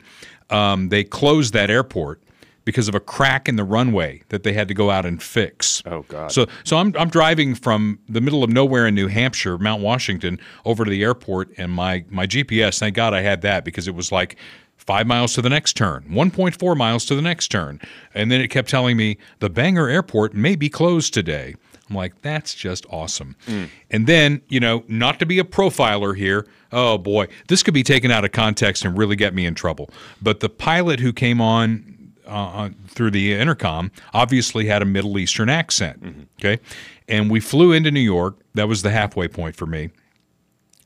[0.50, 2.24] um, they closed that airport
[2.70, 5.82] because of a crack in the runway that they had to go out and fix.
[5.88, 6.32] Oh, God.
[6.32, 10.40] So so I'm I'm driving from the middle of nowhere in New Hampshire, Mount Washington,
[10.66, 12.78] over to the airport, and my my GPS.
[12.78, 14.36] Thank God I had that because it was like
[14.78, 17.80] five miles to the next turn, 1.4 miles to the next turn,
[18.14, 21.56] and then it kept telling me the Bangor Airport may be closed today.
[21.90, 23.36] I'm like, that's just awesome.
[23.48, 23.70] Mm.
[23.90, 26.46] And then, you know, not to be a profiler here.
[26.72, 29.90] Oh boy, this could be taken out of context and really get me in trouble.
[30.22, 31.99] But the pilot who came on
[32.30, 36.02] uh, on- through the intercom obviously had a Middle Eastern accent.
[36.02, 36.22] Mm-hmm.
[36.40, 36.62] Okay.
[37.08, 38.38] And we flew into New York.
[38.54, 39.90] That was the halfway point for me.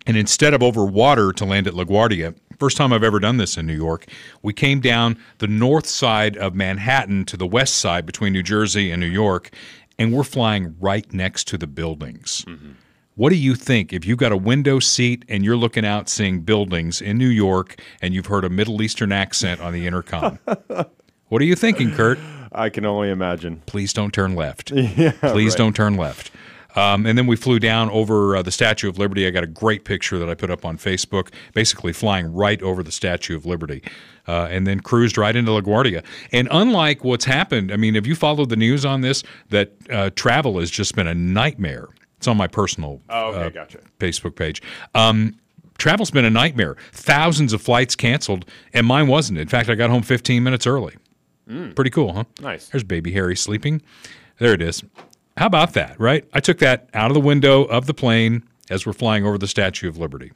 [0.05, 3.57] And instead of over water to land at LaGuardia, first time I've ever done this
[3.57, 4.07] in New York,
[4.41, 8.91] we came down the north side of Manhattan to the west side between New Jersey
[8.91, 9.51] and New York,
[9.97, 12.43] and we're flying right next to the buildings.
[12.47, 12.71] Mm-hmm.
[13.15, 16.41] What do you think if you've got a window seat and you're looking out seeing
[16.41, 20.39] buildings in New York and you've heard a Middle Eastern accent on the intercom?
[21.33, 22.19] what are you thinking, Kurt?
[22.51, 23.63] I can only imagine.
[23.65, 24.69] Please don't turn left.
[24.75, 26.29] yeah, Please don't turn left.
[26.75, 29.25] Um, and then we flew down over uh, the Statue of Liberty.
[29.25, 32.83] I got a great picture that I put up on Facebook, basically flying right over
[32.83, 33.81] the Statue of Liberty,
[34.27, 36.03] uh, and then cruised right into LaGuardia.
[36.31, 39.23] And unlike what's happened, I mean, have you followed the news on this?
[39.49, 41.89] That uh, travel has just been a nightmare.
[42.17, 43.79] It's on my personal Oh, okay, uh, gotcha.
[43.99, 44.61] Facebook page.
[44.93, 45.35] Um,
[45.79, 46.77] travel's been a nightmare.
[46.91, 49.39] Thousands of flights canceled, and mine wasn't.
[49.39, 50.95] In fact, I got home 15 minutes early.
[51.49, 51.75] Mm.
[51.75, 52.23] Pretty cool, huh?
[52.41, 52.67] Nice.
[52.69, 53.81] There's baby Harry sleeping.
[54.39, 54.83] There it is.
[55.37, 56.25] How about that, right?
[56.33, 59.47] I took that out of the window of the plane as we're flying over the
[59.47, 60.31] Statue of Liberty.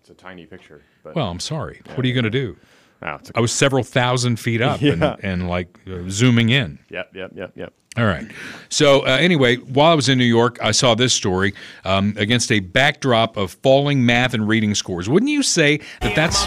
[0.00, 0.82] It's a tiny picture.
[1.02, 1.80] But Well, I'm sorry.
[1.94, 2.56] What are you going to do?
[3.02, 4.92] Oh, it's I was several thousand feet up Yeah.
[4.92, 6.78] and, and like uh, zooming in.
[6.90, 7.72] Yep, yep, yep, yep.
[7.96, 8.26] All right.
[8.68, 11.54] So, uh, anyway, while I was in New York, I saw this story
[11.84, 15.08] um, against a backdrop of falling math and reading scores.
[15.08, 16.46] Wouldn't you say that that's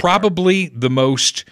[0.00, 1.44] probably the most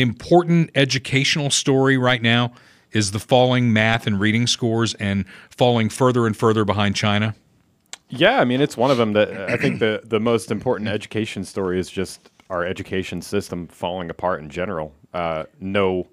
[0.00, 2.52] important educational story right now?
[2.92, 7.34] Is the falling math and reading scores and falling further and further behind China?
[8.08, 11.44] Yeah, I mean it's one of them that I think the the most important education
[11.44, 14.92] story is just our education system falling apart in general.
[15.14, 16.08] Uh, no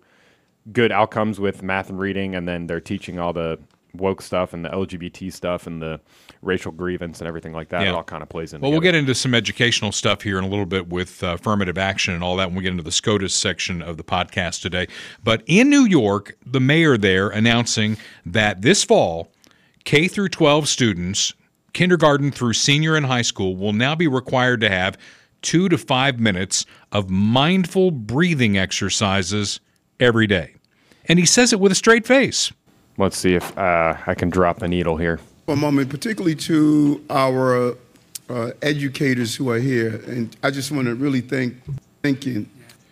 [0.71, 3.57] good outcomes with math and reading, and then they're teaching all the
[3.97, 5.99] woke stuff and the LGBT stuff and the
[6.41, 7.83] racial grievance and everything like that.
[7.83, 8.61] It all kind of plays in.
[8.61, 11.77] Well, we'll get into some educational stuff here in a little bit with uh, affirmative
[11.77, 14.87] action and all that when we get into the SCOTUS section of the podcast today.
[15.23, 19.31] But in New York, the mayor there announcing that this fall,
[19.83, 21.33] K through 12 students,
[21.73, 24.97] kindergarten through senior in high school, will now be required to have
[25.41, 29.59] two to five minutes of mindful breathing exercises
[29.99, 30.55] every day.
[31.05, 32.51] And he says it with a straight face.
[32.97, 35.19] Let's see if uh, I can drop the needle here.
[35.45, 37.75] for a moment, particularly to our
[38.29, 40.01] uh, educators who are here.
[40.07, 41.55] And I just want to really thank
[42.01, 42.49] thinking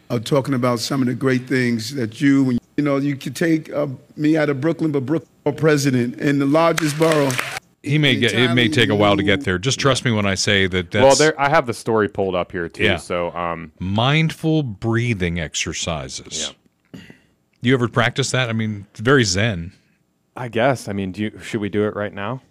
[0.10, 3.74] of talking about some of the great things that you, you know, you could take
[3.74, 7.32] uh, me out of Brooklyn, but Brooklyn for president in the largest borough.
[7.82, 9.60] He may get it may take a while to get there.
[9.60, 12.34] Just trust me when I say that that's well, there I have the story pulled
[12.34, 12.84] up here too.
[12.84, 12.98] Yeah.
[12.98, 16.54] So um, mindful breathing exercises.
[16.94, 17.00] Yeah.
[17.62, 18.50] You ever practice that?
[18.50, 19.72] I mean, it's very zen.
[20.36, 20.88] I guess.
[20.88, 22.42] I mean, do you, should we do it right now?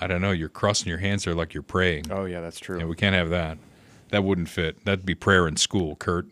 [0.00, 0.32] I don't know.
[0.32, 2.06] You're crossing your hands there like you're praying.
[2.10, 2.78] Oh yeah, that's true.
[2.78, 3.58] Yeah, we can't have that.
[4.10, 4.84] That wouldn't fit.
[4.84, 6.26] That'd be prayer in school, Kurt.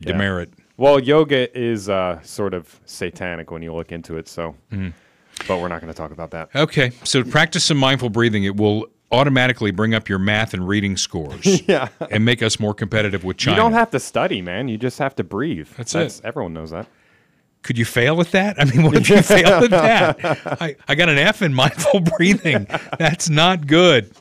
[0.00, 0.12] Yeah.
[0.12, 0.52] Demerit.
[0.76, 4.26] Well, yoga is uh, sort of satanic when you look into it.
[4.28, 4.92] So, Mhm.
[5.46, 6.48] but we're not going to talk about that.
[6.54, 8.44] Okay, so practice some mindful breathing.
[8.44, 11.62] It will automatically bring up your math and reading scores.
[11.68, 11.88] Yeah.
[12.10, 13.56] and make us more competitive with China.
[13.56, 14.68] You don't have to study, man.
[14.68, 15.68] You just have to breathe.
[15.76, 16.20] That's it.
[16.24, 16.86] Everyone knows that.
[17.62, 18.60] Could you fail at that?
[18.60, 20.60] I mean, what if you fail at that?
[20.60, 22.66] I, I got an F in mindful breathing.
[22.98, 24.12] That's not good.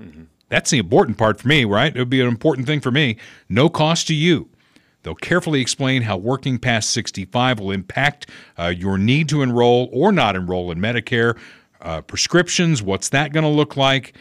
[0.00, 0.22] Mm-hmm.
[0.50, 1.94] That's the important part for me, right?
[1.94, 3.16] It would be an important thing for me.
[3.48, 4.50] No cost to you.
[5.02, 10.12] They'll carefully explain how working past 65 will impact uh, your need to enroll or
[10.12, 11.38] not enroll in Medicare,
[11.80, 14.14] uh, prescriptions, what's that going to look like?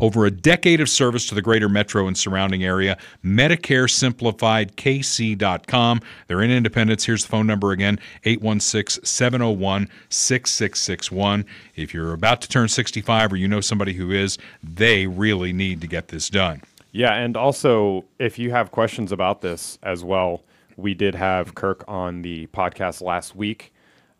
[0.00, 6.00] Over a decade of service to the greater metro and surrounding area, MedicareSimplifiedKC.com.
[6.26, 7.04] They're in Independence.
[7.04, 11.44] Here's the phone number again 816 701 6661.
[11.76, 15.80] If you're about to turn 65 or you know somebody who is, they really need
[15.80, 16.62] to get this done.
[16.92, 20.42] Yeah, and also if you have questions about this as well,
[20.76, 23.72] we did have Kirk on the podcast last week,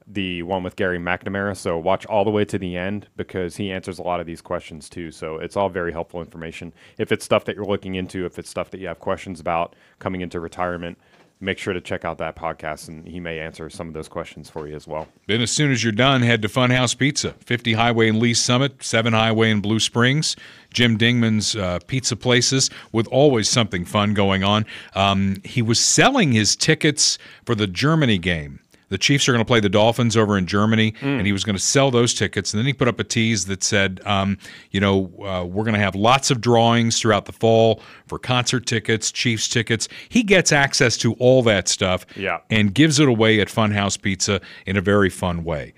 [0.07, 1.57] the one with Gary McNamara.
[1.57, 4.41] So watch all the way to the end because he answers a lot of these
[4.41, 5.11] questions too.
[5.11, 6.73] So it's all very helpful information.
[6.99, 9.75] If it's stuff that you're looking into, if it's stuff that you have questions about
[9.99, 10.99] coming into retirement,
[11.43, 14.49] make sure to check out that podcast, and he may answer some of those questions
[14.49, 15.09] for you as well.
[15.27, 18.83] Then, as soon as you're done, head to Funhouse Pizza, 50 Highway in Lee's Summit,
[18.83, 20.37] 7 Highway in Blue Springs.
[20.73, 24.65] Jim Dingman's uh, pizza places with always something fun going on.
[24.95, 28.61] Um, he was selling his tickets for the Germany game.
[28.93, 31.57] The Chiefs are going to play the Dolphins over in Germany, and he was going
[31.57, 32.53] to sell those tickets.
[32.53, 34.37] And then he put up a tease that said, um,
[34.71, 38.67] you know, uh, we're going to have lots of drawings throughout the fall for concert
[38.67, 39.89] tickets, Chiefs tickets.
[40.11, 42.39] He gets access to all that stuff Yeah.
[42.51, 45.73] and gives it away at Funhouse Pizza in a very fun way.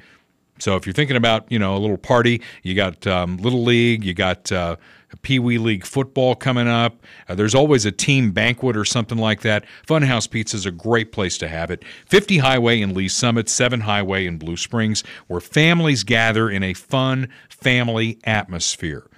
[0.58, 4.04] So if you're thinking about you know a little party, you got um, little league,
[4.04, 4.76] you got uh,
[5.22, 7.02] Pee Wee League football coming up.
[7.28, 9.64] Uh, there's always a team banquet or something like that.
[9.86, 11.84] Funhouse Pizza is a great place to have it.
[12.06, 16.74] 50 Highway in Lee's Summit, 7 Highway in Blue Springs, where families gather in a
[16.74, 19.08] fun family atmosphere.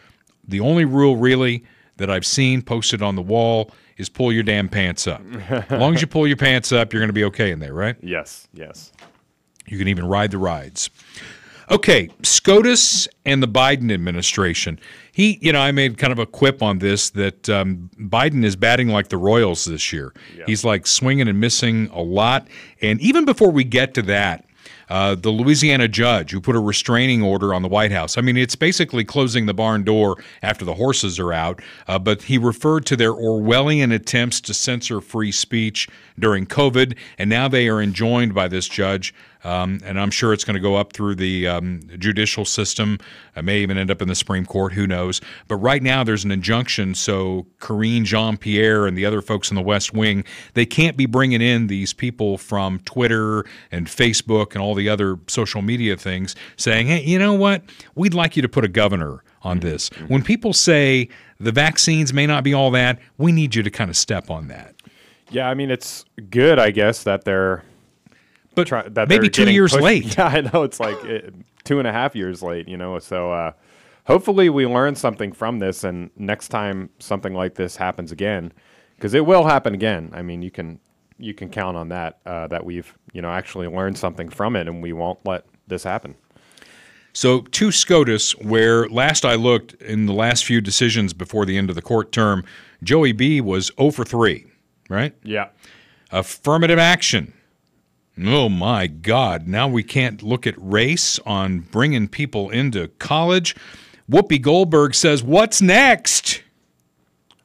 [0.46, 1.64] The only rule really
[1.96, 5.22] that I've seen posted on the wall is pull your damn pants up.
[5.50, 7.72] as long as you pull your pants up, you're going to be okay in there,
[7.72, 7.96] right?
[8.02, 8.92] Yes, yes.
[9.66, 10.90] You can even ride the rides.
[11.68, 14.78] Okay, SCOTUS and the Biden administration.
[15.10, 18.54] He, you know, I made kind of a quip on this that um, Biden is
[18.54, 20.12] batting like the Royals this year.
[20.46, 22.46] He's like swinging and missing a lot.
[22.80, 24.46] And even before we get to that,
[24.88, 28.16] uh, the Louisiana judge who put a restraining order on the White House.
[28.16, 32.22] I mean, it's basically closing the barn door after the horses are out, uh, but
[32.22, 37.68] he referred to their Orwellian attempts to censor free speech during COVID, and now they
[37.68, 39.12] are enjoined by this judge.
[39.46, 42.98] Um, and I'm sure it's going to go up through the um, judicial system.
[43.36, 44.72] It may even end up in the Supreme Court.
[44.72, 45.20] Who knows?
[45.46, 46.96] But right now, there's an injunction.
[46.96, 51.06] So Karine Jean Pierre and the other folks in the West Wing, they can't be
[51.06, 56.34] bringing in these people from Twitter and Facebook and all the other social media things
[56.56, 57.62] saying, hey, you know what?
[57.94, 59.90] We'd like you to put a governor on this.
[60.08, 63.90] When people say the vaccines may not be all that, we need you to kind
[63.90, 64.74] of step on that.
[65.30, 67.62] Yeah, I mean it's good, I guess, that they're
[68.56, 70.04] but try, that maybe two years pushed- late.
[70.18, 71.30] Yeah, I know it's like uh,
[71.62, 72.66] two and a half years late.
[72.66, 73.52] You know, so uh,
[74.04, 78.52] hopefully we learn something from this, and next time something like this happens again,
[78.96, 80.10] because it will happen again.
[80.12, 80.80] I mean, you can
[81.18, 84.66] you can count on that uh, that we've you know actually learned something from it,
[84.66, 86.16] and we won't let this happen.
[87.12, 91.70] So to SCOTUS, where last I looked in the last few decisions before the end
[91.70, 92.44] of the court term,
[92.82, 94.44] Joey B was 0 for 3,
[94.90, 95.14] right?
[95.22, 95.48] Yeah.
[96.10, 97.32] Affirmative action.
[98.18, 99.46] Oh my God.
[99.46, 103.54] Now we can't look at race on bringing people into college.
[104.10, 106.42] Whoopi Goldberg says, What's next?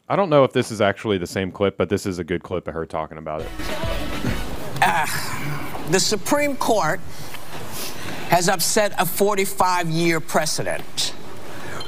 [0.08, 2.44] I don't know if this is actually the same clip, but this is a good
[2.44, 3.50] clip of her talking about it.
[4.82, 7.00] Ah, the Supreme Court
[8.30, 11.14] has upset a 45 year precedent,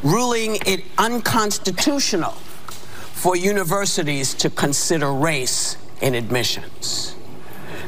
[0.04, 7.16] ruling it unconstitutional for universities to consider race in admissions.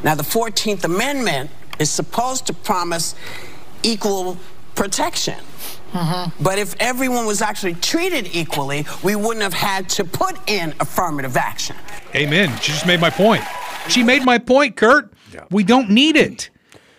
[0.06, 3.16] Now, the 14th Amendment is supposed to promise
[3.82, 4.38] equal
[4.76, 5.40] protection.
[5.94, 6.44] Mm-hmm.
[6.44, 11.36] But if everyone was actually treated equally, we wouldn't have had to put in affirmative
[11.36, 11.76] action.
[12.14, 12.56] Amen.
[12.62, 13.44] She just made my point.
[13.90, 15.12] She made my point, Kurt.
[15.50, 16.52] We don't need it.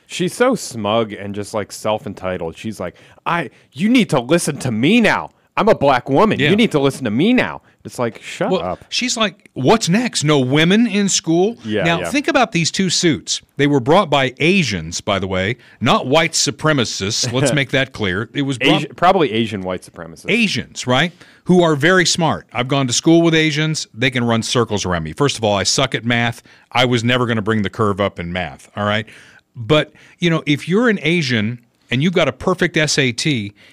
[0.08, 2.56] She's so smug and just like self-entitled.
[2.56, 5.30] She's like, "I you need to listen to me now.
[5.56, 6.38] I'm a black woman.
[6.38, 6.50] Yeah.
[6.50, 9.88] You need to listen to me now." It's like, "Shut Well, up." she's like, "What's
[9.88, 10.24] next?
[10.24, 12.10] No women in school?" Yeah, Now yeah.
[12.10, 13.40] think about these two suits.
[13.56, 17.32] They were brought by Asians, by the way, not white supremacists.
[17.32, 18.28] Let's make that clear.
[18.34, 20.30] It was Asi- probably Asian white supremacists.
[20.30, 21.12] Asians, right?
[21.44, 22.48] Who are very smart.
[22.52, 23.86] I've gone to school with Asians.
[23.94, 25.12] They can run circles around me.
[25.12, 26.42] First of all, I suck at math.
[26.72, 28.68] I was never going to bring the curve up in math.
[28.76, 29.06] All right.
[29.54, 33.26] But, you know, if you're an Asian and you've got a perfect SAT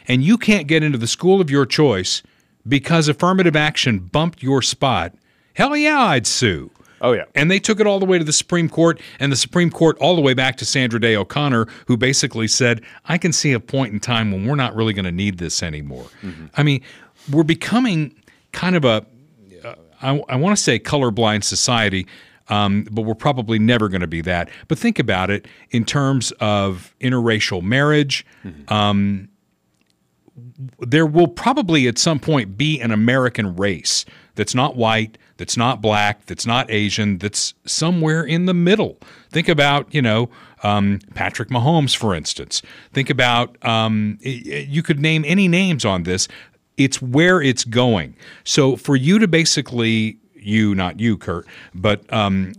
[0.07, 2.23] and you can't get into the school of your choice
[2.67, 5.13] because affirmative action bumped your spot,
[5.55, 6.71] hell yeah, I'd sue.
[7.01, 7.25] Oh yeah.
[7.35, 9.97] And they took it all the way to the Supreme Court, and the Supreme Court
[9.99, 13.59] all the way back to Sandra Day O'Connor, who basically said, I can see a
[13.59, 16.05] point in time when we're not really going to need this anymore.
[16.55, 16.81] I mean,
[17.29, 18.15] we're becoming
[18.53, 19.05] kind of a,
[19.65, 22.07] uh, I, I want to say colorblind society,
[22.49, 24.49] um, but we're probably never going to be that.
[24.67, 28.25] But think about it in terms of interracial marriage.
[28.67, 29.29] Um,
[30.79, 35.79] there will probably at some point be an American race that's not white, that's not
[35.81, 38.97] black, that's not Asian, that's somewhere in the middle.
[39.29, 40.29] Think about, you know,
[40.63, 42.61] um, Patrick Mahomes, for instance.
[42.93, 46.27] Think about, um, you could name any names on this.
[46.77, 48.15] It's where it's going.
[48.43, 52.53] So for you to basically, you, not you, Kurt, but um,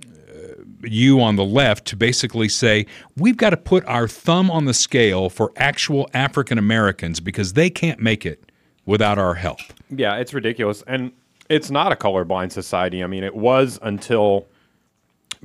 [0.82, 4.74] you on the left to basically say we've got to put our thumb on the
[4.74, 8.50] scale for actual African Americans because they can't make it
[8.86, 9.60] without our help.
[9.90, 10.82] Yeah, it's ridiculous.
[10.86, 11.12] And
[11.48, 13.02] it's not a colorblind society.
[13.02, 14.46] I mean, it was until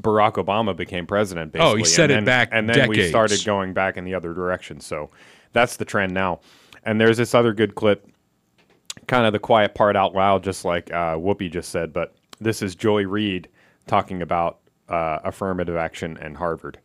[0.01, 1.55] Barack Obama became president.
[1.59, 4.13] Oh, he set and it then, back and then we started going back in the
[4.13, 4.79] other direction.
[4.79, 5.09] So
[5.53, 6.39] that's the trend now.
[6.85, 8.07] And there's this other good clip,
[9.07, 11.91] kind of the quiet part out loud, just like uh, Whoopi just said.
[11.91, 13.49] But this is Joy Reid
[13.87, 16.79] talking about uh, affirmative action and Harvard.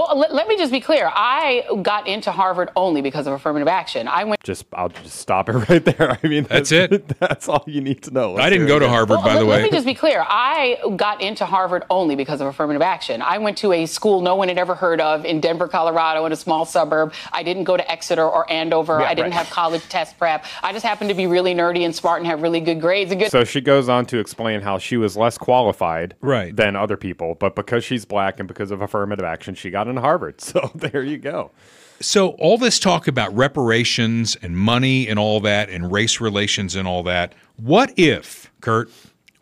[0.00, 1.10] Well, let, let me just be clear.
[1.14, 4.08] I got into Harvard only because of affirmative action.
[4.08, 4.42] I went.
[4.42, 6.18] Just I'll just stop it right there.
[6.22, 7.06] I mean, That's it.
[7.20, 8.32] That's all you need to know.
[8.32, 8.94] I Let's didn't go to again.
[8.94, 9.56] Harvard, by let, the way.
[9.56, 10.24] let me just be clear.
[10.26, 13.20] I got into Harvard only because of affirmative action.
[13.20, 16.32] I went to a school no one had ever heard of in Denver, Colorado, in
[16.32, 17.12] a small suburb.
[17.32, 19.00] I didn't go to Exeter or Andover.
[19.00, 19.44] Yeah, I didn't right.
[19.44, 20.46] have college test prep.
[20.62, 23.10] I just happened to be really nerdy and smart and have really good grades.
[23.10, 23.30] And good.
[23.30, 26.56] So she goes on to explain how she was less qualified Right.
[26.56, 30.00] than other people, but because she's black and because of affirmative action, she got into
[30.00, 30.40] Harvard.
[30.40, 31.50] So there you go.
[32.00, 36.88] So all this talk about reparations and money and all that and race relations and
[36.88, 38.90] all that, what if, Kurt,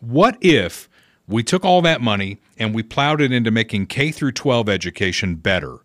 [0.01, 0.89] what if
[1.27, 5.35] we took all that money and we plowed it into making K through 12 education
[5.35, 5.77] better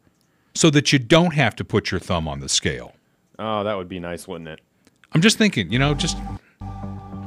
[0.55, 2.95] so that you don't have to put your thumb on the scale?
[3.39, 4.61] Oh, that would be nice, wouldn't it?
[5.13, 6.17] I'm just thinking, you know, just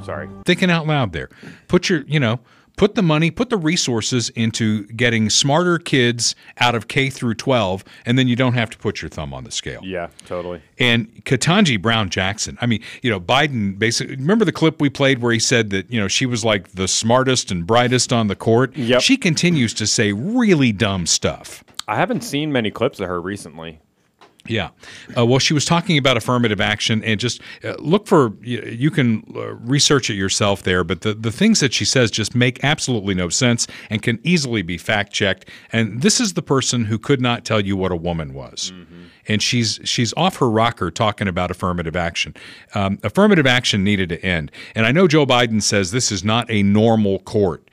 [0.04, 0.28] Sorry.
[0.44, 1.30] thinking out loud there.
[1.68, 2.40] Put your, you know,
[2.78, 7.84] put the money, put the resources into getting smarter kids out of K through 12
[8.06, 9.80] and then you don't have to put your thumb on the scale.
[9.84, 10.62] Yeah, totally.
[10.78, 15.18] And Ketanji Brown Jackson, I mean, you know, Biden basically, remember the clip we played
[15.20, 18.36] where he said that, you know, she was like the smartest and brightest on the
[18.36, 18.74] court?
[18.76, 19.02] Yep.
[19.02, 21.64] She continues to say really dumb stuff.
[21.88, 23.80] I haven't seen many clips of her recently.
[24.48, 24.70] Yeah.
[25.16, 28.90] Uh, well, she was talking about affirmative action and just uh, look for, you, you
[28.90, 32.62] can uh, research it yourself there, but the, the things that she says just make
[32.64, 35.48] absolutely no sense and can easily be fact checked.
[35.72, 38.72] And this is the person who could not tell you what a woman was.
[39.26, 42.34] And she's she's off her rocker talking about affirmative action.
[42.74, 44.50] Um, affirmative action needed to end.
[44.74, 47.68] And I know Joe Biden says this is not a normal court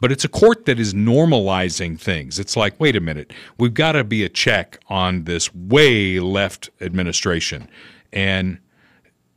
[0.00, 2.38] but it's a court that is normalizing things.
[2.38, 6.70] It's like, wait a minute, we've got to be a check on this way left
[6.80, 7.68] administration.
[8.12, 8.58] And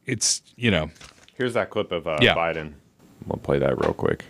[0.06, 0.90] it's, you know,
[1.36, 2.36] Here's that clip of uh, Yeah.
[2.36, 2.74] Biden.
[3.26, 4.26] We'll play that real quick.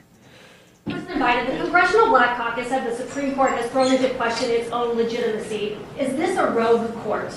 [0.85, 4.69] President Biden, the Congressional Black Caucus said the Supreme Court has thrown into question its
[4.71, 5.77] own legitimacy.
[5.99, 7.33] Is this a rogue court?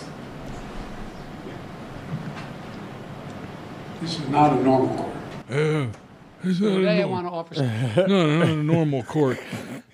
[4.00, 5.14] This is not a normal court.
[5.50, 6.03] Uh, it's not a
[6.44, 8.08] Today I want to offer something.
[8.08, 9.38] no, not a normal court.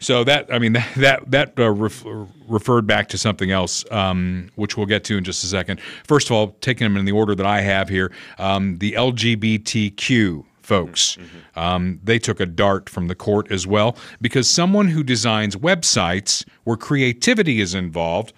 [0.01, 2.05] So that I mean that that that uh, ref,
[2.49, 5.81] referred back to something else, um, which we'll get to in just a second.
[6.05, 10.45] First of all, taking them in the order that I have here, um, the LGBTQ
[10.63, 11.19] folks,
[11.57, 16.45] um, they took a dart from the court as well because someone who designs websites
[16.65, 18.33] where creativity is involved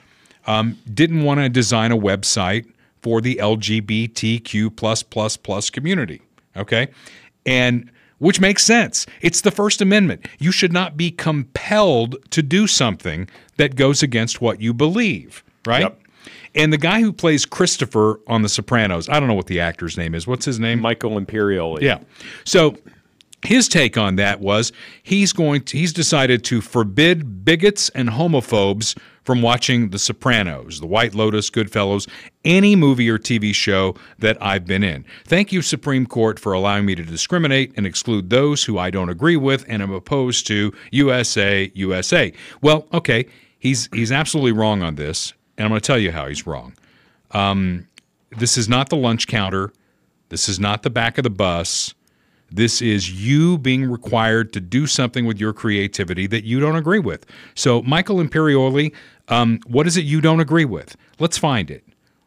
[0.47, 2.67] um, didn't want to design a website
[3.03, 6.23] for the LGBTQ plus plus plus community.
[6.57, 6.89] Okay,
[7.47, 7.91] and
[8.23, 9.05] which makes sense.
[9.21, 10.27] It's the First Amendment.
[10.39, 15.83] You should not be compelled to do something that goes against what you believe, right?
[15.83, 15.99] Yep.
[16.55, 19.99] And the guy who plays Christopher on The Sopranos, I don't know what the actor's
[19.99, 20.25] name is.
[20.25, 20.81] What's his name?
[20.81, 21.81] Michael Imperioli.
[21.81, 21.99] Yeah.
[22.45, 22.77] So
[23.45, 28.97] his take on that was he's going to, he's decided to forbid bigots and homophobes
[29.25, 32.09] from watching The Sopranos, The White Lotus, Goodfellas,
[32.45, 35.05] any movie or TV show that I've been in.
[35.25, 39.09] Thank you, Supreme Court, for allowing me to discriminate and exclude those who I don't
[39.09, 42.33] agree with and am opposed to USA, USA.
[42.61, 43.27] Well, okay,
[43.59, 46.75] he's he's absolutely wrong on this, and I'm going to tell you how he's wrong.
[47.31, 47.87] Um,
[48.37, 49.73] this is not the lunch counter.
[50.31, 51.95] This is not the back of the bus.
[52.53, 56.99] This is you being required to do something with your creativity that you don't agree
[56.99, 57.25] with.
[57.55, 58.93] So, Michael Imperioli,
[59.29, 60.97] um, what is it you don't agree with?
[61.19, 61.85] Let's find it.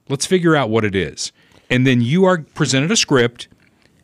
[0.10, 1.32] Let's figure out what it is.
[1.70, 3.48] And then you are presented a script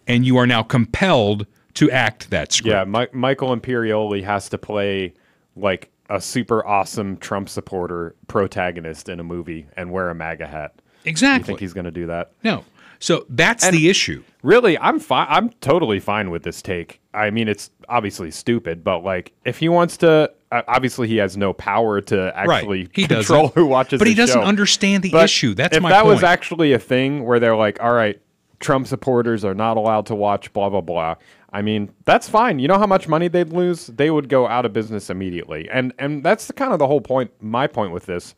[0.07, 2.71] and you are now compelled to act that script.
[2.73, 5.13] Yeah, Mi- Michael Imperioli has to play
[5.55, 10.73] like a super awesome Trump supporter protagonist in a movie and wear a MAGA hat.
[11.03, 11.47] You Exactly.
[11.47, 12.31] think he's going to do that?
[12.43, 12.65] No.
[13.01, 14.23] So that's And the issue.
[14.43, 15.27] Really, I'm fine.
[15.29, 17.01] I'm totally fine with this take.
[17.13, 21.35] I mean, it's obviously stupid, but like, if he wants to, uh, obviously he has
[21.35, 23.55] no power to actually He control doesn't.
[23.55, 23.99] who watches.
[23.99, 24.47] But he doesn't show.
[24.47, 25.53] understand the But issue.
[25.55, 28.21] That's if my that was actually a thing where they're like, all right,
[28.59, 31.15] Trump supporters are not allowed to watch blah blah blah.
[31.51, 32.59] I mean, that's fine.
[32.59, 33.87] You know how much money they'd lose?
[33.87, 35.67] They would go out of business immediately.
[35.71, 37.31] And and that's the, kind of the whole point.
[37.41, 38.35] My point with this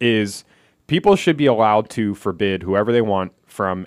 [0.00, 0.44] is
[0.86, 3.86] people should be allowed to forbid whoever they want from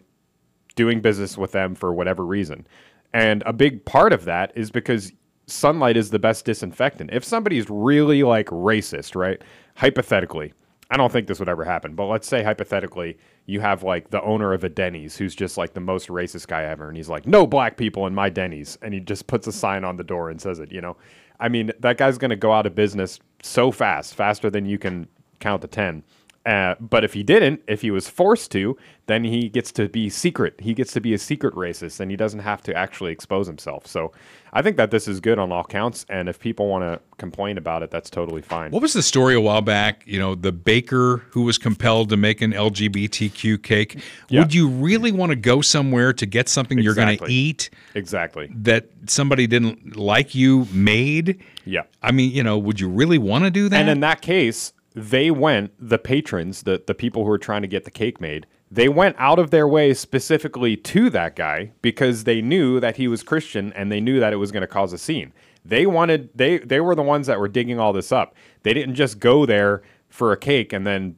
[0.75, 2.65] doing business with them for whatever reason.
[3.13, 5.11] And a big part of that is because
[5.47, 7.11] sunlight is the best disinfectant.
[7.11, 9.41] If somebody's really like racist, right?
[9.75, 10.53] Hypothetically,
[10.89, 14.21] I don't think this would ever happen, but let's say hypothetically you have like the
[14.21, 17.25] owner of a Denny's who's just like the most racist guy ever, and he's like,
[17.25, 20.29] no black people in my Denny's, and he just puts a sign on the door
[20.29, 20.71] and says it.
[20.71, 20.97] You know,
[21.39, 24.77] I mean, that guy's going to go out of business so fast, faster than you
[24.77, 25.07] can
[25.39, 26.03] count to ten.
[26.45, 28.75] Uh, but if he didn't, if he was forced to,
[29.05, 30.55] then he gets to be secret.
[30.59, 33.85] He gets to be a secret racist, and he doesn't have to actually expose himself.
[33.85, 34.11] So,
[34.53, 36.05] I think that this is good on all counts.
[36.09, 38.71] And if people want to complain about it, that's totally fine.
[38.71, 40.03] What was the story a while back?
[40.05, 44.01] You know, the baker who was compelled to make an LGBTQ cake.
[44.29, 44.41] Yeah.
[44.41, 48.49] Would you really want to go somewhere to get something you're going to eat Exactly.
[48.55, 51.41] that somebody didn't like you made?
[51.65, 51.83] Yeah.
[52.01, 53.79] I mean, you know, would you really want to do that?
[53.79, 57.67] And in that case, they went, the patrons, the, the people who were trying to
[57.67, 62.23] get the cake made, they went out of their way specifically to that guy because
[62.23, 64.93] they knew that he was Christian and they knew that it was going to cause
[64.93, 65.33] a scene.
[65.63, 68.33] They wanted they they were the ones that were digging all this up.
[68.63, 71.15] They didn't just go there for a cake and then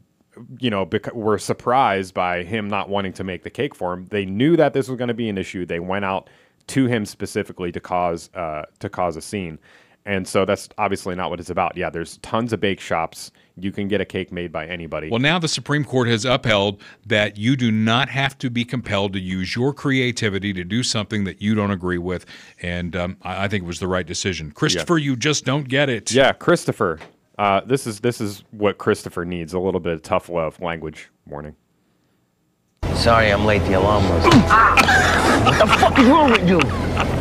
[0.60, 4.08] you know bec- were surprised by him not wanting to make the cake for him.
[4.08, 5.66] They knew that this was going to be an issue.
[5.66, 6.30] They went out
[6.68, 9.60] to him specifically to cause uh, to cause a scene.
[10.06, 11.78] And so that's obviously not what it's about.
[11.78, 13.32] Yeah, there's tons of bake shops.
[13.56, 15.10] You can get a cake made by anybody.
[15.10, 19.14] Well, now the Supreme Court has upheld that you do not have to be compelled
[19.14, 22.26] to use your creativity to do something that you don't agree with,
[22.62, 24.52] and um, I, I think it was the right decision.
[24.52, 26.12] Christopher, you just don't get it.
[26.12, 27.00] Yeah, Christopher.
[27.38, 29.54] Uh, this is this is what Christopher needs.
[29.54, 31.56] A little bit of tough love language warning.
[32.96, 33.64] Sorry I'm late.
[33.64, 34.24] The alarm was.
[34.26, 36.60] what the fuck is wrong with you?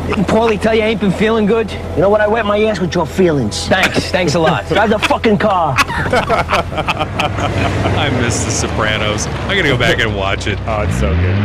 [0.07, 1.71] Didn't Paulie tell you I ain't been feeling good?
[1.71, 2.19] You know what?
[2.19, 3.67] I wet my ass with your feelings.
[3.67, 4.11] Thanks.
[4.11, 4.65] Thanks a lot.
[4.69, 5.75] Drive the fucking car.
[7.95, 9.27] I miss The Sopranos.
[9.27, 10.59] I got to go back and watch it.
[10.73, 11.35] Oh, it's so good.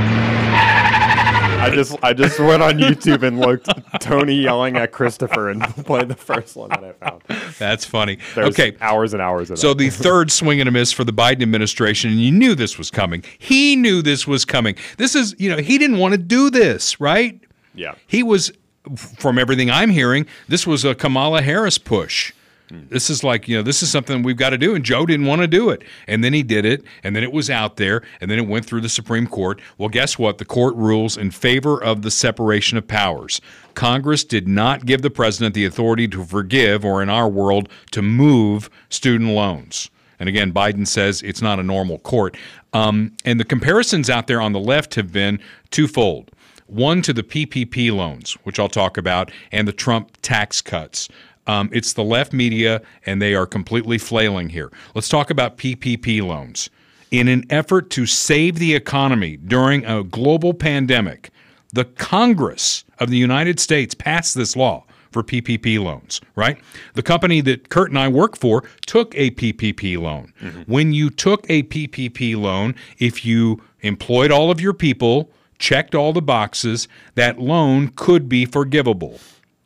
[1.61, 3.68] I just I just went on YouTube and looked
[4.00, 7.22] Tony yelling at Christopher and played the first one that I found.
[7.59, 8.18] That's funny.
[8.34, 8.76] There's okay.
[8.80, 9.61] hours and hours of it.
[9.61, 9.78] So that.
[9.78, 12.90] the third swing and a miss for the Biden administration, and you knew this was
[12.90, 13.22] coming.
[13.38, 14.76] He knew this was coming.
[14.96, 17.38] This is, you know, he didn't want to do this, right?
[17.78, 17.94] Yeah.
[18.06, 18.50] He was,
[18.96, 22.32] from everything I'm hearing, this was a Kamala Harris push.
[22.70, 24.74] This is like, you know, this is something we've got to do.
[24.74, 25.82] And Joe didn't want to do it.
[26.06, 26.84] And then he did it.
[27.02, 28.02] And then it was out there.
[28.20, 29.60] And then it went through the Supreme Court.
[29.78, 30.36] Well, guess what?
[30.36, 33.40] The court rules in favor of the separation of powers.
[33.74, 38.02] Congress did not give the president the authority to forgive, or in our world, to
[38.02, 39.88] move student loans.
[40.20, 42.36] And again, Biden says it's not a normal court.
[42.74, 46.32] Um, and the comparisons out there on the left have been twofold
[46.68, 51.08] one to the PPP loans, which I'll talk about, and the Trump tax cuts.
[51.46, 54.70] Um, it's the left media, and they are completely flailing here.
[54.94, 56.68] Let's talk about PPP loans.
[57.10, 61.30] In an effort to save the economy during a global pandemic,
[61.72, 66.58] the Congress of the United States passed this law for PPP loans, right?
[66.92, 70.34] The company that Kurt and I work for took a PPP loan.
[70.66, 76.12] When you took a PPP loan, if you employed all of your people, checked all
[76.12, 79.18] the boxes, that loan could be forgivable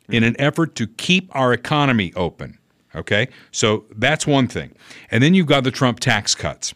[0.09, 2.57] in an effort to keep our economy open.
[2.95, 3.27] Okay?
[3.51, 4.75] So that's one thing.
[5.09, 6.73] And then you've got the Trump tax cuts.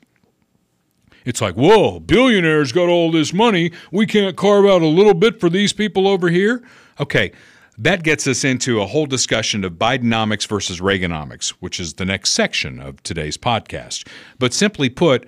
[1.25, 3.71] It's like, whoa, billionaires got all this money.
[3.91, 6.63] We can't carve out a little bit for these people over here.
[7.01, 7.33] Okay,
[7.77, 12.31] that gets us into a whole discussion of Bidenomics versus Reaganomics, which is the next
[12.31, 14.07] section of today's podcast.
[14.39, 15.27] But simply put,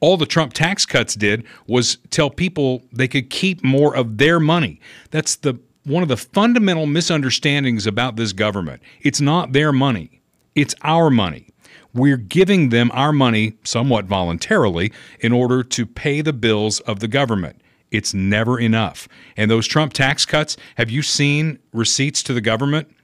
[0.00, 4.38] all the Trump tax cuts did was tell people they could keep more of their
[4.38, 4.80] money.
[5.10, 8.82] That's the one of the fundamental misunderstandings about this government.
[9.00, 10.20] It's not their money.
[10.54, 11.48] It's our money.
[11.94, 17.08] We're giving them our money somewhat voluntarily in order to pay the bills of the
[17.08, 17.62] government.
[17.90, 19.08] It's never enough.
[19.36, 22.94] And those Trump tax cuts, have you seen receipts to the government,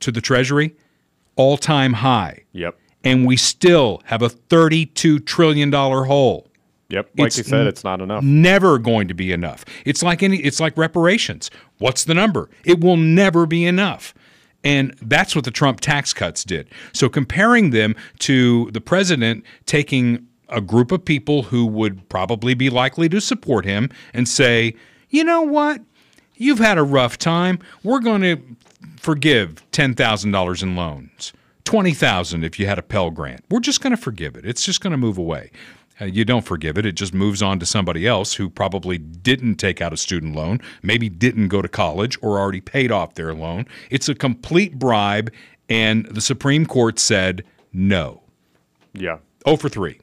[0.00, 0.74] to the Treasury?
[1.36, 2.44] All time high.
[2.52, 2.76] Yep.
[3.04, 6.48] And we still have a $32 trillion hole.
[6.88, 7.10] Yep.
[7.16, 8.22] Like It's you said, it's not enough.
[8.22, 9.64] Never going to be enough.
[9.86, 11.50] It's like any it's like reparations.
[11.78, 12.50] What's the number?
[12.64, 14.12] It will never be enough.
[14.62, 16.68] And that's what the Trump tax cuts did.
[16.92, 22.68] So comparing them to the president taking a group of people who would probably be
[22.68, 24.74] likely to support him and say,
[25.08, 25.80] "You know what?
[26.36, 27.58] You've had a rough time.
[27.82, 28.36] We're going to
[28.98, 31.32] forgive $10,000 in loans.
[31.64, 33.44] 20,000 if you had a Pell Grant.
[33.50, 34.44] We're just going to forgive it.
[34.44, 35.50] It's just going to move away.
[36.00, 36.86] Uh, you don't forgive it.
[36.86, 40.60] It just moves on to somebody else who probably didn't take out a student loan,
[40.82, 43.66] maybe didn't go to college or already paid off their loan.
[43.90, 45.32] It's a complete bribe,
[45.68, 48.22] and the Supreme Court said no.
[48.94, 49.18] Yeah.
[49.46, 49.98] 0 for 3.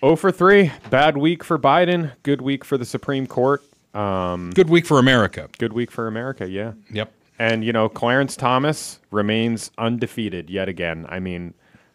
[0.00, 0.72] 0 for 3.
[0.90, 2.12] Bad week for Biden.
[2.22, 3.62] Good week for the Supreme Court.
[3.94, 5.48] Um, Good week for America.
[5.58, 6.72] Good week for America, yeah.
[6.90, 7.12] Yep.
[7.42, 11.06] And, you know, Clarence Thomas remains undefeated yet again.
[11.08, 11.54] I mean,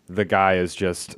[0.10, 1.16] the guy is just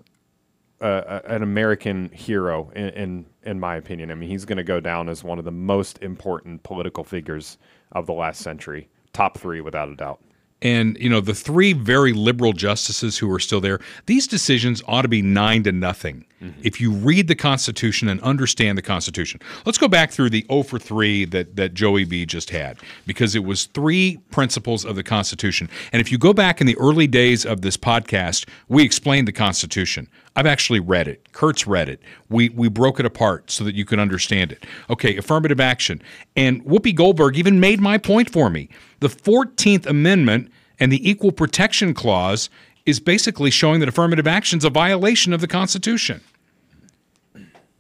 [0.82, 4.12] an American hero in, in in my opinion.
[4.12, 7.58] I mean, he's going to go down as one of the most important political figures
[7.94, 10.22] of the last century, top three without a doubt.
[10.62, 13.80] And you know the three very liberal justices who are still there.
[14.08, 16.60] These decisions ought to be nine to nothing mm-hmm.
[16.64, 19.40] if you read the Constitution and understand the Constitution.
[19.66, 23.36] Let's go back through the 0 for 3 that, that Joey B just had, because
[23.36, 25.70] it was three principles of the Constitution.
[25.92, 29.34] And if you go back in the early days of this podcast, we explained the
[29.34, 30.08] Constitution.
[30.40, 31.34] I've actually read it.
[31.34, 32.02] Kurt's read it.
[32.30, 34.66] We we broke it apart so that you could understand it.
[34.90, 36.02] Okay, affirmative action.
[36.38, 38.70] And Whoopi Goldberg even made my point for me.
[39.02, 42.50] The 14th Amendment and the Equal Protection Clause
[42.86, 46.22] is basically showing that affirmative action is a violation of the Constitution.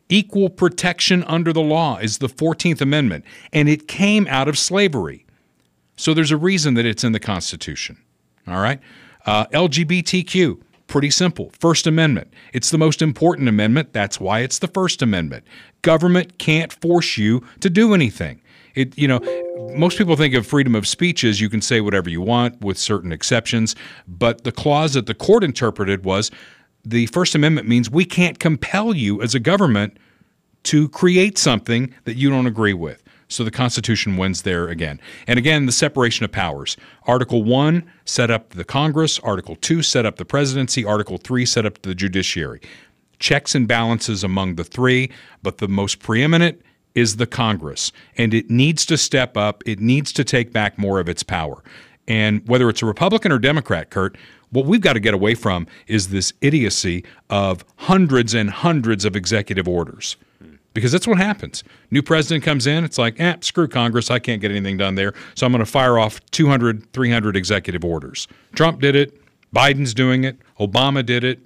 [0.09, 5.25] Equal protection under the law is the 14th Amendment, and it came out of slavery.
[5.95, 7.97] So there's a reason that it's in the Constitution.
[8.45, 8.81] All right?
[9.25, 11.51] Uh, LGBTQ, pretty simple.
[11.57, 12.33] First Amendment.
[12.51, 13.93] It's the most important amendment.
[13.93, 15.45] That's why it's the First Amendment.
[15.81, 18.41] Government can't force you to do anything.
[18.75, 19.19] It, you know,
[19.75, 22.77] most people think of freedom of speech as you can say whatever you want with
[22.77, 23.75] certain exceptions,
[24.07, 26.31] but the clause that the court interpreted was
[26.83, 29.97] the First Amendment means we can't compel you as a government
[30.63, 33.03] to create something that you don't agree with.
[33.29, 34.99] So the Constitution wins there again.
[35.27, 36.75] And again, the separation of powers.
[37.03, 41.65] Article 1 set up the Congress, Article 2 set up the presidency, Article 3 set
[41.65, 42.59] up the judiciary.
[43.19, 45.11] Checks and balances among the three,
[45.43, 46.61] but the most preeminent
[46.95, 47.91] is the Congress.
[48.17, 51.63] And it needs to step up, it needs to take back more of its power.
[52.07, 54.17] And whether it's a Republican or Democrat, Kurt,
[54.49, 59.15] what we've got to get away from is this idiocy of hundreds and hundreds of
[59.15, 60.17] executive orders.
[60.73, 61.63] Because that's what happens.
[61.91, 65.13] New president comes in, it's like, eh, screw Congress, I can't get anything done there.
[65.35, 68.27] So I'm going to fire off 200, 300 executive orders.
[68.53, 69.19] Trump did it,
[69.53, 71.39] Biden's doing it, Obama did it.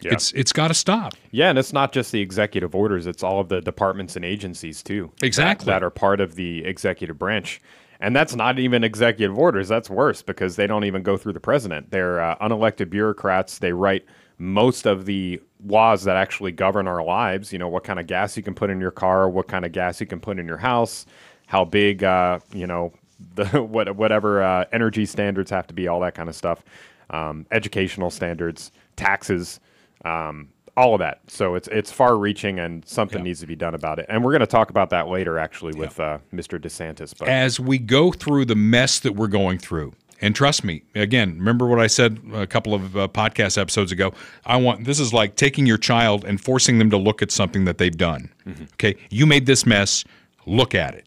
[0.00, 0.12] Yeah.
[0.12, 1.14] It's it's got to stop.
[1.30, 4.82] Yeah, and it's not just the executive orders; it's all of the departments and agencies
[4.82, 5.10] too.
[5.20, 5.66] that- Exactly.
[5.66, 7.62] that, are part of the executive branch.
[8.00, 9.66] And that's not even executive orders.
[9.68, 11.90] That's worse because they don't even go through the president.
[11.90, 13.60] They're uh, unelected bureaucrats.
[13.60, 14.04] They write
[14.38, 17.52] most of the laws that actually govern our lives.
[17.52, 19.72] You know, what kind of gas you can put in your car, what kind of
[19.72, 21.06] gas you can put in your house,
[21.46, 22.92] how big, uh, you know,
[23.34, 26.64] the what, whatever uh, energy standards have to be, all that kind of stuff,
[27.10, 29.60] um, educational standards, taxes,
[30.04, 31.20] um, all of that.
[31.28, 34.06] So it's it's far reaching, and something needs to be done about it.
[34.08, 36.58] And we're going to talk about that later, actually, with uh, Mr.
[36.58, 37.16] DeSantis.
[37.16, 39.94] But as we go through the mess that we're going through.
[40.24, 44.14] And trust me, again, remember what I said a couple of uh, podcast episodes ago?
[44.46, 47.66] I want this is like taking your child and forcing them to look at something
[47.66, 48.30] that they've done.
[48.72, 50.02] Okay, you made this mess,
[50.46, 51.06] look at it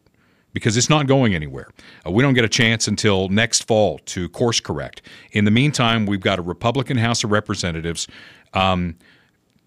[0.52, 1.66] because it's not going anywhere.
[2.06, 5.02] Uh, we don't get a chance until next fall to course correct.
[5.32, 8.06] In the meantime, we've got a Republican House of Representatives.
[8.54, 8.94] Um,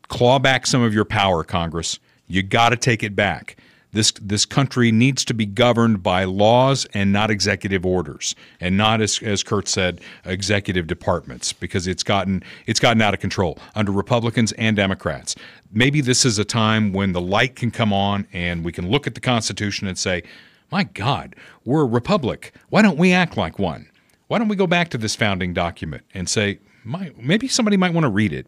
[0.07, 1.99] claw back some of your power, Congress.
[2.25, 3.57] You got to take it back.
[3.93, 9.01] This this country needs to be governed by laws and not executive orders, and not
[9.01, 13.91] as as Kurt said, executive departments, because it's gotten it's gotten out of control under
[13.91, 15.35] Republicans and Democrats.
[15.71, 19.07] Maybe this is a time when the light can come on and we can look
[19.07, 20.23] at the Constitution and say,
[20.71, 21.35] "My God,
[21.65, 22.53] we're a republic.
[22.69, 23.89] Why don't we act like one?
[24.27, 27.93] Why don't we go back to this founding document and say, my, maybe somebody might
[27.93, 28.47] want to read it.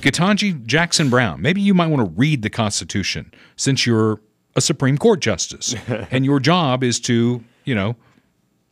[0.00, 4.20] Ketanji Jackson Brown, maybe you might want to read the Constitution since you're
[4.56, 5.74] a Supreme Court justice
[6.10, 7.96] and your job is to, you know,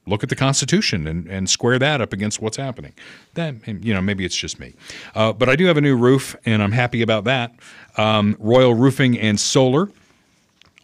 [0.06, 2.92] look at the Constitution and, and square that up against what's happening.
[3.34, 3.54] That
[3.84, 4.74] you know, maybe it's just me,
[5.14, 7.54] uh, but I do have a new roof and I'm happy about that.
[7.96, 9.88] Um, Royal Roofing and Solar,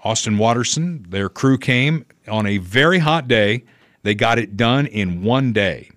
[0.05, 3.65] Austin Watterson, their crew came on a very hot day.
[4.05, 5.91] They got it done in one day,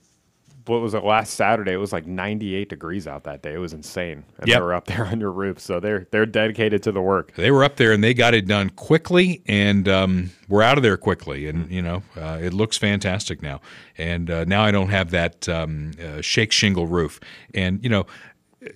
[0.68, 1.74] what was it last Saturday?
[1.74, 3.54] It was like 98 degrees out that day.
[3.54, 4.24] It was insane.
[4.40, 4.58] And Yep.
[4.58, 7.34] they were up there on your roof, so they're they're dedicated to the work.
[7.36, 10.84] They were up there and they got it done quickly, and um, we're out of
[10.84, 11.48] there quickly.
[11.48, 13.62] And you know, uh, it looks fantastic now.
[13.98, 17.20] And uh, now I don't have that um, uh, shake shingle roof.
[17.54, 18.08] And you know,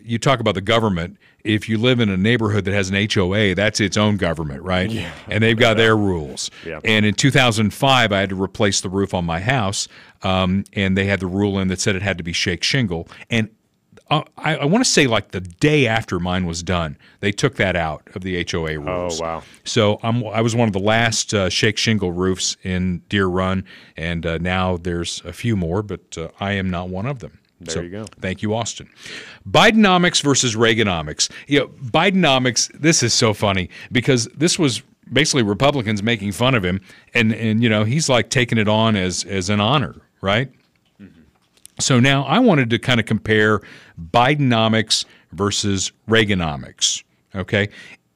[0.03, 1.17] you talk about the government.
[1.43, 4.89] If you live in a neighborhood that has an HOA, that's its own government, right?
[4.89, 5.11] Yeah.
[5.27, 6.51] And they've got their rules.
[6.65, 6.81] Yep.
[6.83, 9.87] And in 2005, I had to replace the roof on my house,
[10.23, 13.07] um, and they had the rule in that said it had to be shake shingle.
[13.29, 13.49] And
[14.09, 17.55] uh, I, I want to say like the day after mine was done, they took
[17.55, 19.21] that out of the HOA rules.
[19.21, 19.43] Oh, wow.
[19.63, 23.65] So I'm, I was one of the last uh, shake shingle roofs in Deer Run,
[23.95, 27.38] and uh, now there's a few more, but uh, I am not one of them.
[27.61, 28.05] There So, you go.
[28.21, 28.89] Thank you, Austin.
[29.49, 31.29] Bidenomics versus Reaganomics.
[31.47, 32.71] You know, Bidenomics.
[32.79, 34.81] This is so funny because this was
[35.11, 36.81] basically Republicans making fun of him,
[37.13, 40.51] and and you know he's like taking it on as as an honor, right?
[41.01, 41.21] Mm-hmm.
[41.79, 43.61] So now I wanted to kind of compare
[43.99, 47.03] Bidenomics versus Reaganomics.
[47.35, 47.69] Okay,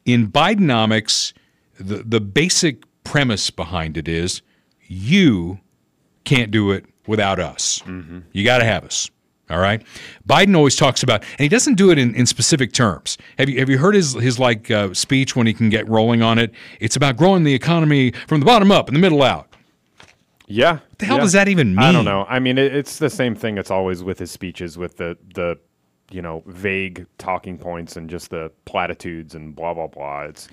[0.06, 1.34] in Bidenomics,
[1.80, 4.42] the the basic premise behind it is
[4.88, 5.60] you
[6.24, 7.82] can't do it without us.
[7.86, 8.20] Mm-hmm.
[8.32, 9.10] You got to have us.
[9.50, 9.84] All right.
[10.28, 13.18] Biden always talks about, and he doesn't do it in, in specific terms.
[13.38, 16.22] Have you have you heard his his like uh, speech when he can get rolling
[16.22, 16.52] on it?
[16.80, 19.50] It's about growing the economy from the bottom up and the middle out.
[20.48, 20.74] Yeah.
[20.74, 21.84] What the hell does that even mean?
[21.84, 22.26] I don't know.
[22.28, 23.58] I mean, it, it's the same thing.
[23.58, 25.60] It's always with his speeches, with the the
[26.10, 30.22] you know vague talking points and just the platitudes and blah blah blah.
[30.24, 30.48] It's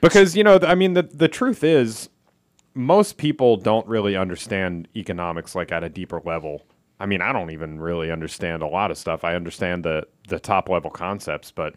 [0.00, 2.10] because you know, I mean, the the truth is,
[2.74, 6.64] most people don't really understand economics like at a deeper level.
[7.00, 9.24] I mean, I don't even really understand a lot of stuff.
[9.24, 11.74] I understand the the top level concepts, but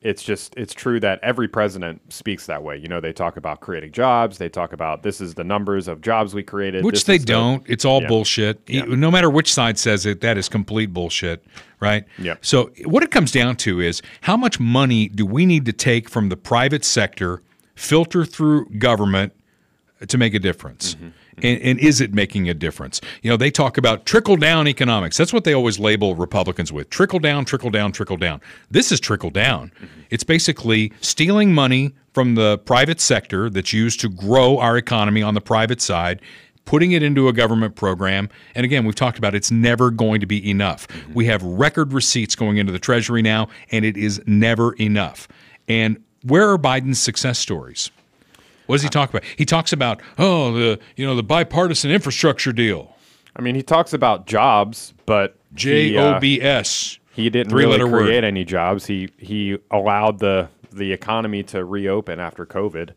[0.00, 2.76] it's just it's true that every president speaks that way.
[2.76, 4.38] You know, they talk about creating jobs.
[4.38, 7.62] They talk about this is the numbers of jobs we created, Which they don't.
[7.68, 8.08] It's all Yeah.
[8.08, 8.60] bullshit.
[8.70, 11.44] E- No matter which side says it, that is complete bullshit,
[11.80, 12.04] right?
[12.16, 12.36] Yeah.
[12.40, 16.08] So what it comes down to is how much money do we need to take
[16.08, 17.42] from the private sector,
[17.74, 19.32] filter through government
[20.06, 20.94] to make a difference?
[20.94, 21.08] Mm-hmm.
[21.42, 23.00] And, and is it making a difference?
[23.22, 25.16] You know, they talk about trickle down economics.
[25.16, 28.40] That's what they always label Republicans with trickle down, trickle down, trickle down.
[28.70, 29.72] This is trickle down.
[29.76, 30.00] Mm-hmm.
[30.10, 35.34] It's basically stealing money from the private sector that's used to grow our economy on
[35.34, 36.20] the private side,
[36.64, 38.28] putting it into a government program.
[38.54, 40.86] And again, we've talked about it's never going to be enough.
[41.14, 45.28] We have record receipts going into the Treasury now, and it is never enough.
[45.68, 47.90] And where are Biden's success stories?
[48.68, 49.24] What does he talk about?
[49.36, 52.94] He talks about, oh, the you know the bipartisan infrastructure deal.
[53.34, 55.98] I mean, he talks about jobs, but J O B S.
[55.98, 56.98] he, uh, O B S.
[57.12, 58.04] He didn't really word.
[58.04, 58.86] create any jobs.
[58.86, 62.90] He he allowed the the economy to reopen after COVID,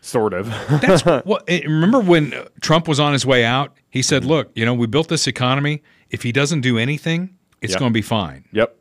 [0.00, 0.46] sort of.
[0.82, 1.44] That's what.
[1.48, 3.76] eh, Remember when uh, Trump was on his way out?
[3.88, 5.82] He said, "Look, you know, we built this economy.
[6.10, 7.80] If he doesn't do anything, it's Yep.
[7.80, 8.76] going to be fine." Yep.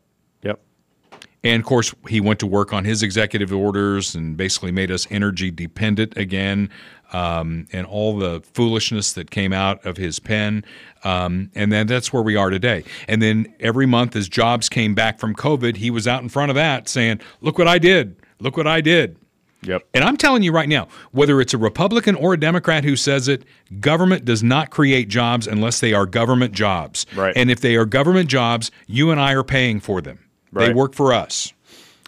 [1.45, 5.07] And of course, he went to work on his executive orders and basically made us
[5.11, 6.71] energy dependent again,
[7.13, 10.65] um, and all the foolishness that came out of his pen.
[11.03, 12.83] Um, and then that's where we are today.
[13.07, 16.49] And then every month, as jobs came back from COVID, he was out in front
[16.49, 18.15] of that saying, Look what I did.
[18.39, 19.15] Look what I did.
[19.61, 19.83] Yep.
[19.93, 23.27] And I'm telling you right now, whether it's a Republican or a Democrat who says
[23.27, 23.43] it,
[23.79, 27.05] government does not create jobs unless they are government jobs.
[27.15, 27.35] Right.
[27.35, 30.24] And if they are government jobs, you and I are paying for them.
[30.55, 31.53] They work for us.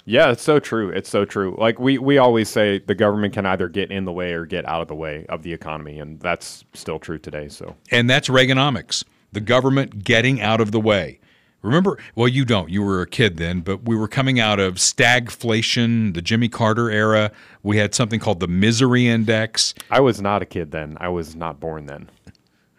[0.06, 0.90] Yeah, it's so true.
[0.90, 1.56] It's so true.
[1.60, 4.66] Like we we always say, the government can either get in the way or get
[4.66, 7.50] out of the way of the economy, and that's still true today.
[7.50, 11.20] So And that's Reaganomics, the government getting out of the way.
[11.62, 12.70] Remember, well, you don't.
[12.70, 16.90] You were a kid then, but we were coming out of stagflation, the Jimmy Carter
[16.90, 17.32] era.
[17.62, 19.74] We had something called the misery index.
[19.92, 20.98] I was not a kid then.
[21.02, 22.10] I was not born then.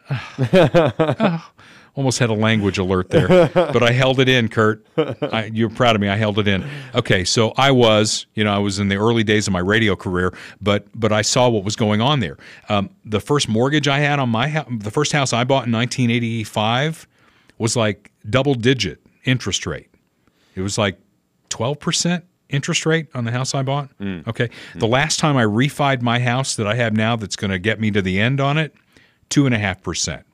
[1.51, 1.51] Oh,
[1.99, 4.87] Almost had a language alert there, but I held it in, Kurt.
[4.97, 6.09] I, you're proud of me.
[6.09, 6.65] I held it in.
[6.95, 9.97] Okay, so I was, you know, I was in the early days of my radio
[9.97, 12.37] career, but but I saw what was going on there.
[12.69, 15.73] Um, the first mortgage I had on my house, the first house I bought in
[15.73, 17.09] 1985,
[17.59, 19.91] was like double digit interest rate.
[20.55, 21.01] It was like
[21.49, 23.91] 12 percent interest rate on the house I bought.
[24.29, 27.59] Okay, the last time I refied my house that I have now, that's going to
[27.59, 28.73] get me to the end on it,
[29.31, 30.25] two and a half percent.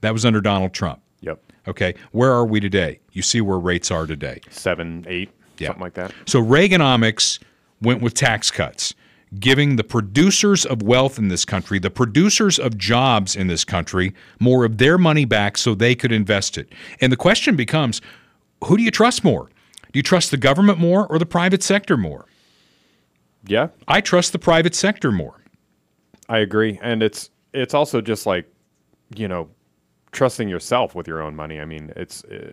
[0.00, 1.00] That was under Donald Trump.
[1.20, 1.40] Yep.
[1.66, 1.94] Okay.
[2.12, 3.00] Where are we today?
[3.12, 4.40] You see where rates are today.
[4.50, 6.12] Seven, eight, something like that.
[6.26, 7.38] So Reaganomics
[7.82, 8.94] went with tax cuts,
[9.38, 14.14] giving the producers of wealth in this country, the producers of jobs in this country,
[14.40, 16.72] more of their money back so they could invest it.
[17.00, 18.00] And the question becomes
[18.64, 19.50] who do you trust more?
[19.92, 22.26] Do you trust the government more or the private sector more?
[23.46, 25.40] Yeah, I trust the private sector more.
[26.28, 28.52] I agree, and it's it's also just like,
[29.14, 29.48] you know,
[30.12, 31.60] trusting yourself with your own money.
[31.60, 32.52] I mean, it's uh,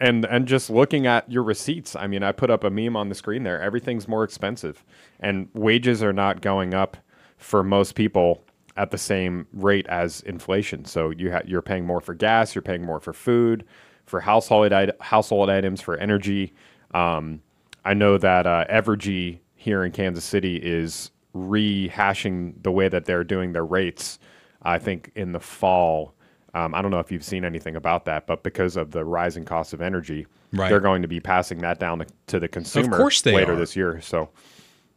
[0.00, 1.94] and and just looking at your receipts.
[1.96, 3.60] I mean, I put up a meme on the screen there.
[3.60, 4.84] Everything's more expensive,
[5.20, 6.96] and wages are not going up
[7.36, 8.44] for most people
[8.76, 10.84] at the same rate as inflation.
[10.84, 13.64] So you ha- you're paying more for gas, you're paying more for food,
[14.06, 16.54] for household it- household items, for energy.
[16.94, 17.42] Um,
[17.84, 23.24] I know that uh, Evergy here in Kansas City is rehashing the way that they're
[23.24, 24.18] doing their rates.
[24.62, 26.14] I think in the fall.
[26.54, 29.44] Um, I don't know if you've seen anything about that, but because of the rising
[29.44, 30.68] cost of energy, Right.
[30.68, 33.56] they're going to be passing that down to, to the consumer later are.
[33.56, 34.00] this year.
[34.02, 34.28] So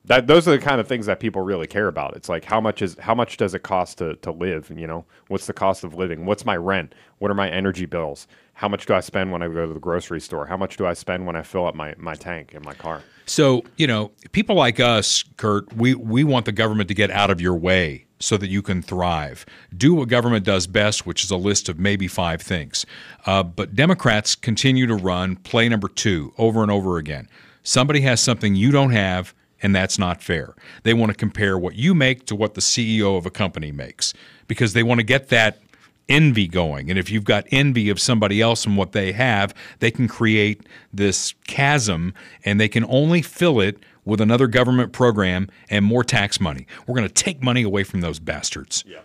[0.03, 2.15] that those are the kind of things that people really care about.
[2.15, 4.71] It's like how much is how much does it cost to to live?
[4.75, 6.25] You know, what's the cost of living?
[6.25, 6.93] What's my rent?
[7.19, 8.27] What are my energy bills?
[8.53, 10.45] How much do I spend when I go to the grocery store?
[10.45, 13.01] How much do I spend when I fill up my, my tank in my car?
[13.25, 17.29] So, you know, people like us, Kurt, we, we want the government to get out
[17.29, 19.45] of your way so that you can thrive.
[19.75, 22.85] Do what government does best, which is a list of maybe five things.
[23.25, 27.27] Uh, but Democrats continue to run play number two over and over again.
[27.63, 30.53] Somebody has something you don't have, and that's not fair.
[30.83, 34.13] They want to compare what you make to what the CEO of a company makes
[34.47, 35.59] because they want to get that
[36.07, 36.89] envy going.
[36.89, 40.61] And if you've got envy of somebody else and what they have, they can create
[40.93, 42.13] this chasm
[42.43, 46.67] and they can only fill it with another government program and more tax money.
[46.87, 48.83] We're going to take money away from those bastards.
[48.87, 48.99] Yeah.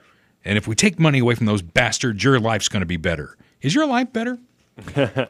[0.44, 3.36] And if we take money away from those bastards, your life's going to be better.
[3.60, 4.38] Is your life better?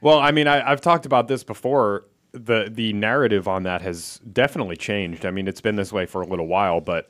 [0.00, 2.04] Well, I mean, I, I've talked about this before.
[2.32, 5.24] The the narrative on that has definitely changed.
[5.24, 7.08] I mean, it's been this way for a little while, but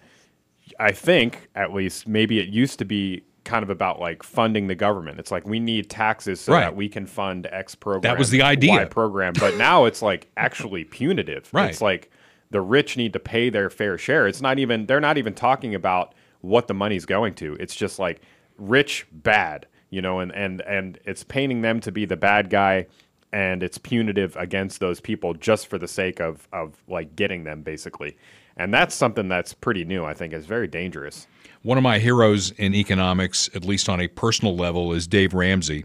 [0.78, 4.74] I think at least maybe it used to be kind of about like funding the
[4.74, 5.18] government.
[5.18, 6.60] It's like we need taxes so Right.
[6.60, 8.02] that we can fund X program.
[8.02, 8.70] That was the idea.
[8.72, 11.48] Y program, but now it's like actually punitive.
[11.52, 11.70] Right.
[11.70, 12.10] It's like
[12.50, 14.28] the rich need to pay their fair share.
[14.28, 17.56] It's not even they're not even talking about what the money's going to.
[17.58, 18.20] It's just like
[18.58, 22.86] rich bad, you know, and and and it's painting them to be the bad guy
[23.32, 27.62] and it's punitive against those people just for the sake of of like getting them
[27.62, 28.16] basically.
[28.56, 31.26] And that's something that's pretty new, I think is very dangerous.
[31.62, 35.84] One of my heroes in economics, at least on a personal level, is Dave Ramsey.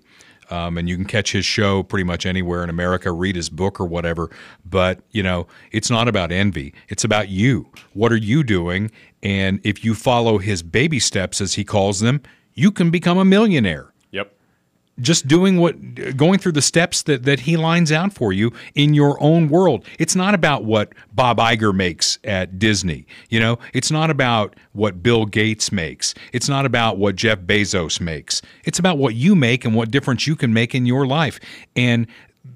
[0.49, 3.79] Um, and you can catch his show pretty much anywhere in America, read his book
[3.79, 4.29] or whatever.
[4.65, 6.73] But, you know, it's not about envy.
[6.89, 7.69] It's about you.
[7.93, 8.91] What are you doing?
[9.23, 12.21] And if you follow his baby steps, as he calls them,
[12.53, 13.92] you can become a millionaire.
[14.99, 15.75] Just doing what
[16.15, 19.85] going through the steps that, that he lines out for you in your own world
[19.97, 25.01] it's not about what bob Iger makes at disney you know it's not about what
[25.01, 29.65] bill gates makes it's not about what jeff bezos makes it's about what you make
[29.65, 31.39] and what difference you can make in your life
[31.75, 32.05] and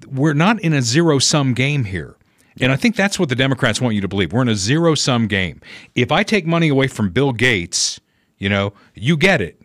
[0.06, 2.14] we're not in a zero sum game here
[2.60, 4.32] and I think that's what the Democrats want you to believe.
[4.32, 5.60] We're in a zero sum game.
[5.94, 8.00] If I take money away from Bill Gates,
[8.38, 9.57] you know, you get it.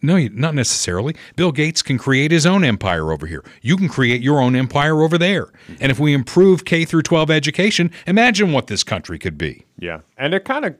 [0.00, 1.16] No, not necessarily.
[1.36, 3.44] Bill Gates can create his own empire over here.
[3.62, 5.48] You can create your own empire over there.
[5.80, 9.64] And if we improve K through 12 education, imagine what this country could be.
[9.78, 10.76] Yeah, and it kind of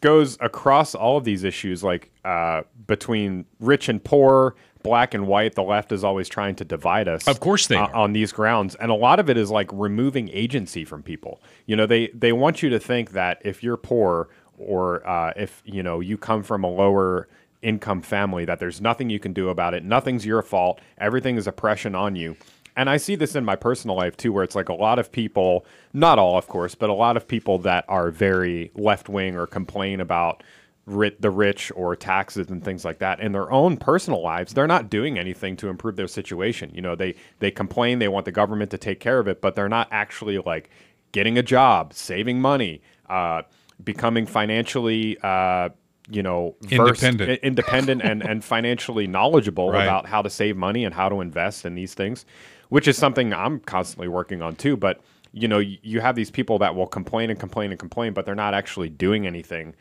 [0.00, 5.54] goes across all of these issues, like uh, between rich and poor, black and white.
[5.54, 7.26] The left is always trying to divide us.
[7.26, 10.28] Of course they uh, on these grounds, and a lot of it is like removing
[10.30, 11.42] agency from people.
[11.66, 15.62] You know, they they want you to think that if you're poor or uh, if
[15.64, 17.28] you know you come from a lower
[17.62, 19.84] income family, that there's nothing you can do about it.
[19.84, 20.80] Nothing's your fault.
[20.98, 22.36] Everything is oppression on you.
[22.76, 25.12] And I see this in my personal life too, where it's like a lot of
[25.12, 29.36] people, not all, of course, but a lot of people that are very left wing
[29.36, 30.42] or complain about
[30.86, 34.52] ri- the rich or taxes and things like that in their own personal lives.
[34.52, 36.70] They're not doing anything to improve their situation.
[36.74, 39.54] You know, they they complain, they want the government to take care of it, but
[39.54, 40.70] they're not actually like
[41.12, 43.42] getting a job, saving money, uh,
[43.82, 45.18] becoming financially.
[45.22, 45.70] Uh,
[46.10, 47.40] you know, versed- Independent.
[47.42, 49.84] independent and, and financially knowledgeable Right.
[49.84, 52.24] about how to save money and how to invest in these things,
[52.68, 54.76] which is something I'm constantly working on too.
[54.76, 55.00] But
[55.32, 58.34] you know, you have these people that will complain and complain and complain, but they're
[58.34, 59.76] not actually doing anything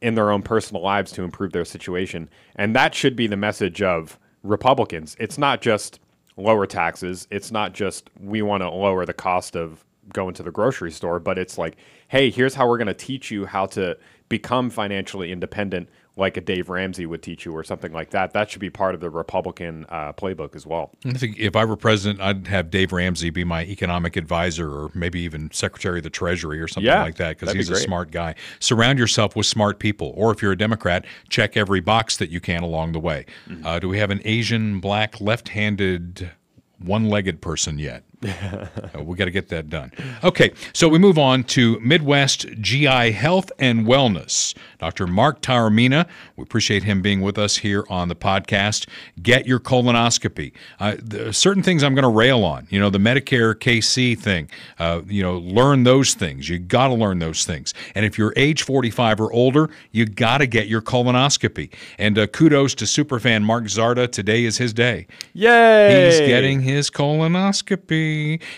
[0.00, 2.28] in their own personal lives to improve their situation.
[2.56, 5.16] And that should be the message of Republicans.
[5.20, 6.00] It's not just
[6.36, 7.28] lower taxes.
[7.30, 11.20] It's not just we want to lower the cost of going to the grocery store,
[11.20, 11.76] but it's like,
[12.08, 13.96] hey, here's how we're going to teach you how to
[14.28, 18.32] become financially independent, like a Dave Ramsey would teach you, or something like that.
[18.32, 20.90] That should be part of the Republican uh, playbook as well.
[21.06, 24.90] I think if I were president, I'd have Dave Ramsey be my economic advisor or
[24.94, 27.70] maybe even secretary of the treasury or something Yeah, like that because that'd be he's
[27.70, 28.34] a smart guy.
[28.58, 30.12] Surround yourself with smart people.
[30.16, 33.24] Or if you're a Democrat, check every box that you can along the way.
[33.48, 33.66] Mm-hmm.
[33.66, 36.30] Uh, do we have an Asian, black, left handed,
[36.78, 38.02] one legged person yet?
[38.94, 39.92] Uh, we got to get that done.
[40.24, 44.56] Okay, so we move on to Midwest GI Health and Wellness.
[44.78, 45.06] Dr.
[45.06, 46.06] Mark Taormina,
[46.36, 48.88] we appreciate him being with us here on the podcast.
[49.20, 50.52] Get your colonoscopy.
[50.80, 52.66] Uh, certain things I'm going to rail on.
[52.70, 54.48] You know, the Medicare KC thing.
[54.78, 56.48] Uh, you know, learn those things.
[56.48, 57.74] You got to learn those things.
[57.94, 61.70] And if you're age 45 or older, you got to get your colonoscopy.
[61.98, 64.10] And uh, kudos to superfan Mark Zarda.
[64.10, 65.06] Today is his day.
[65.34, 66.06] Yay!
[66.06, 68.07] He's getting his colonoscopy.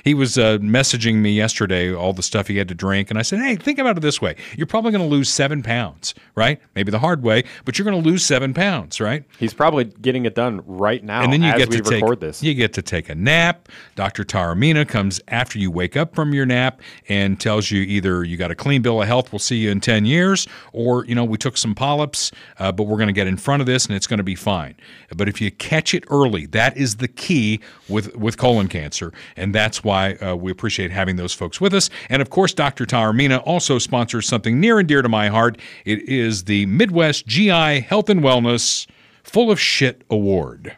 [0.04, 3.22] He was uh, messaging me yesterday all the stuff he had to drink, and I
[3.22, 6.60] said, "Hey, think about it this way: you're probably going to lose seven pounds, right?
[6.74, 10.24] Maybe the hard way, but you're going to lose seven pounds, right?" He's probably getting
[10.26, 12.42] it done right now and then you as get we to take record this.
[12.42, 13.68] you get to take a nap.
[13.94, 14.24] Dr.
[14.24, 18.50] Taormina comes after you wake up from your nap and tells you either you got
[18.50, 21.38] a clean bill of health, we'll see you in ten years, or you know we
[21.38, 24.06] took some polyps, uh, but we're going to get in front of this and it's
[24.06, 24.74] going to be fine.
[25.14, 29.54] But if you catch it early, that is the key with with colon cancer, and
[29.54, 31.90] that's why uh, we appreciate having those folks with us.
[32.08, 32.84] And of course, Dr.
[32.84, 35.58] Taormina also sponsors something near and dear to my heart.
[35.84, 38.86] It is the Midwest GI Health and Wellness
[39.24, 40.76] Full of Shit Award.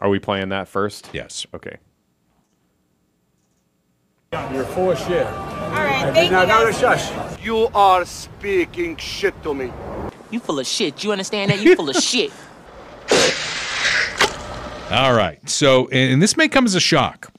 [0.00, 1.10] Are we playing that first?
[1.12, 1.46] Yes.
[1.54, 1.76] Okay.
[4.52, 5.26] You're full of shit.
[5.26, 6.48] All right, thank now, you.
[6.48, 7.10] Now, shush.
[7.42, 9.72] You are speaking shit to me.
[10.30, 11.02] You full of shit.
[11.02, 11.60] You understand that?
[11.60, 12.30] You full of shit.
[14.90, 15.38] All right.
[15.48, 17.32] So, and this may come as a shock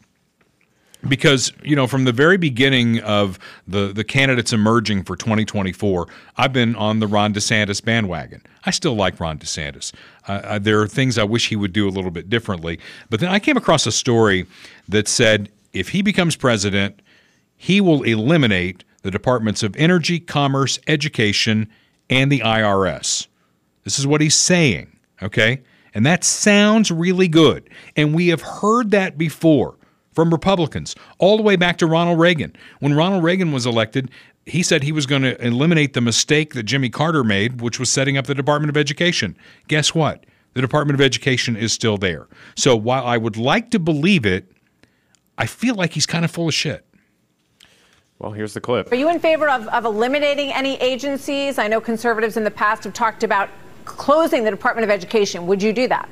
[1.08, 6.52] because you know from the very beginning of the the candidates emerging for 2024 i've
[6.52, 8.41] been on the ron desantis bandwagon.
[8.66, 9.93] I still like ron desantis.
[10.28, 12.80] Uh, there are things i wish he would do a little bit differently.
[13.10, 14.45] But then i came across a story
[14.88, 17.02] that said if he becomes president
[17.56, 21.70] he will eliminate the departments of energy commerce education
[22.10, 23.28] and the irs
[23.84, 25.62] this is what he's saying okay?
[25.93, 27.70] And that sounds really good.
[27.95, 29.76] And we have heard that before
[30.20, 32.53] from Republicans, all the way back to Ronald Reagan.
[32.82, 34.11] When Ronald Reagan was elected,
[34.45, 37.89] he said he was going to eliminate the mistake that Jimmy Carter made, which was
[37.89, 39.38] setting up the Department of Education.
[39.70, 40.26] Guess what?
[40.55, 42.28] The Department of Education is still there.
[42.57, 44.51] So while I would like to believe it,
[45.38, 46.86] I feel like he's kind of full of shit.
[48.17, 48.91] Well, here's the clip.
[48.91, 51.57] Are you in favor of, of eliminating any agencies?
[51.57, 53.49] I know conservatives in the past have talked about
[53.86, 55.47] closing the Department of Education.
[55.47, 56.09] Would you do that?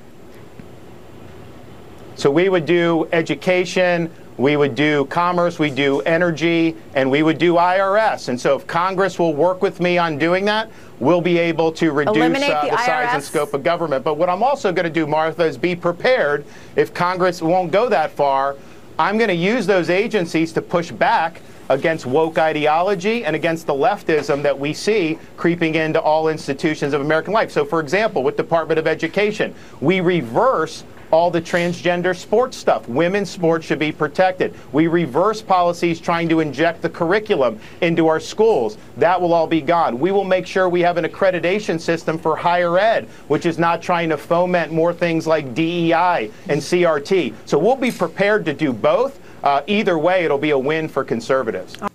[2.18, 7.38] So we would do education, we would do commerce, we do energy, and we would
[7.38, 8.30] do IRS.
[8.30, 11.92] And so if Congress will work with me on doing that, we'll be able to
[11.92, 14.04] reduce uh, the, the size and scope of government.
[14.04, 16.44] But what I'm also going to do, Martha, is be prepared
[16.76, 18.56] if Congress won't go that far.
[18.98, 23.74] I'm going to use those agencies to push back against woke ideology and against the
[23.74, 27.52] leftism that we see creeping into all institutions of American life.
[27.52, 32.88] So, for example, with Department of Education, we reverse all the transgender sports stuff.
[32.88, 34.54] Women's sports should be protected.
[34.72, 38.78] We reverse policies trying to inject the curriculum into our schools.
[38.98, 40.00] That will all be gone.
[40.00, 43.82] We will make sure we have an accreditation system for higher ed, which is not
[43.82, 47.34] trying to foment more things like DEI and CRT.
[47.46, 49.20] So we'll be prepared to do both.
[49.44, 51.78] Uh, either way, it'll be a win for conservatives.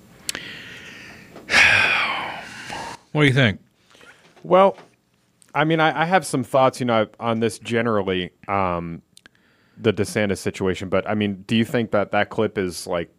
[3.13, 3.61] What do you think?
[4.43, 4.79] Well,
[5.55, 9.03] I mean, I, I, have some thoughts, you know, on this generally, um,
[9.77, 10.89] the DeSantis situation.
[10.89, 13.11] But I mean, do you think that that clip is like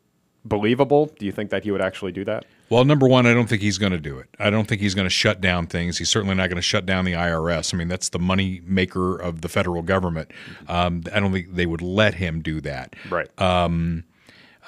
[0.46, 1.08] believable?
[1.20, 2.46] Do you think that he would actually do that?
[2.70, 4.30] Well, number one, I don't think he's going to do it.
[4.40, 5.98] I don't think he's going to shut down things.
[5.98, 7.74] He's certainly not going to shut down the IRS.
[7.74, 10.32] I mean, that's the money maker of the federal government.
[10.68, 12.96] Um, I don't think they would let him do that.
[13.10, 13.30] Right.
[13.40, 14.06] Um,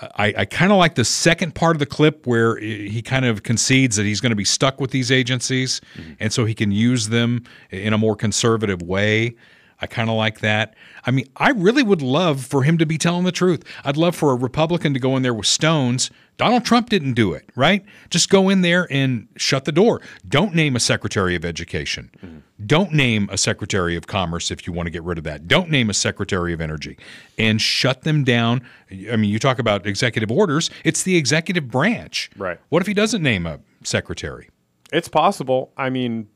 [0.01, 3.43] I, I kind of like the second part of the clip where he kind of
[3.43, 6.13] concedes that he's going to be stuck with these agencies, mm-hmm.
[6.19, 9.35] and so he can use them in a more conservative way.
[9.81, 10.75] I kind of like that.
[11.05, 13.63] I mean, I really would love for him to be telling the truth.
[13.83, 16.11] I'd love for a Republican to go in there with stones.
[16.37, 17.83] Donald Trump didn't do it, right?
[18.09, 20.01] Just go in there and shut the door.
[20.27, 22.11] Don't name a Secretary of Education.
[22.17, 22.39] Mm-hmm.
[22.65, 25.47] Don't name a Secretary of Commerce if you want to get rid of that.
[25.47, 26.97] Don't name a Secretary of Energy
[27.37, 28.61] and shut them down.
[28.91, 32.29] I mean, you talk about executive orders, it's the executive branch.
[32.37, 32.59] Right.
[32.69, 34.49] What if he doesn't name a secretary?
[34.91, 35.71] It's possible.
[35.77, 36.27] I mean,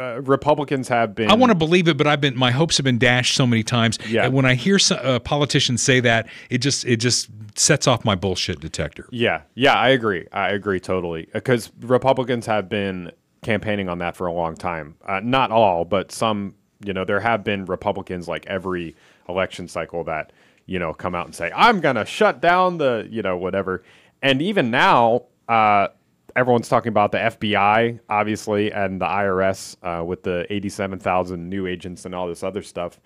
[0.00, 1.30] uh, Republicans have been.
[1.30, 3.62] I want to believe it, but I've been my hopes have been dashed so many
[3.62, 3.98] times.
[4.08, 4.24] Yeah.
[4.24, 8.04] And when I hear some, uh, politicians say that, it just it just sets off
[8.04, 9.06] my bullshit detector.
[9.10, 10.26] Yeah, yeah, I agree.
[10.32, 14.96] I agree totally because Republicans have been campaigning on that for a long time.
[15.04, 16.54] Uh, not all, but some.
[16.82, 18.96] You know, there have been Republicans like every
[19.28, 20.32] election cycle that
[20.64, 23.82] you know come out and say, "I'm going to shut down the you know whatever,"
[24.22, 25.24] and even now.
[25.46, 25.88] Uh,
[26.36, 32.04] everyone's talking about the FBI, obviously, and the IRS uh, with the 87,000 new agents
[32.04, 33.00] and all this other stuff.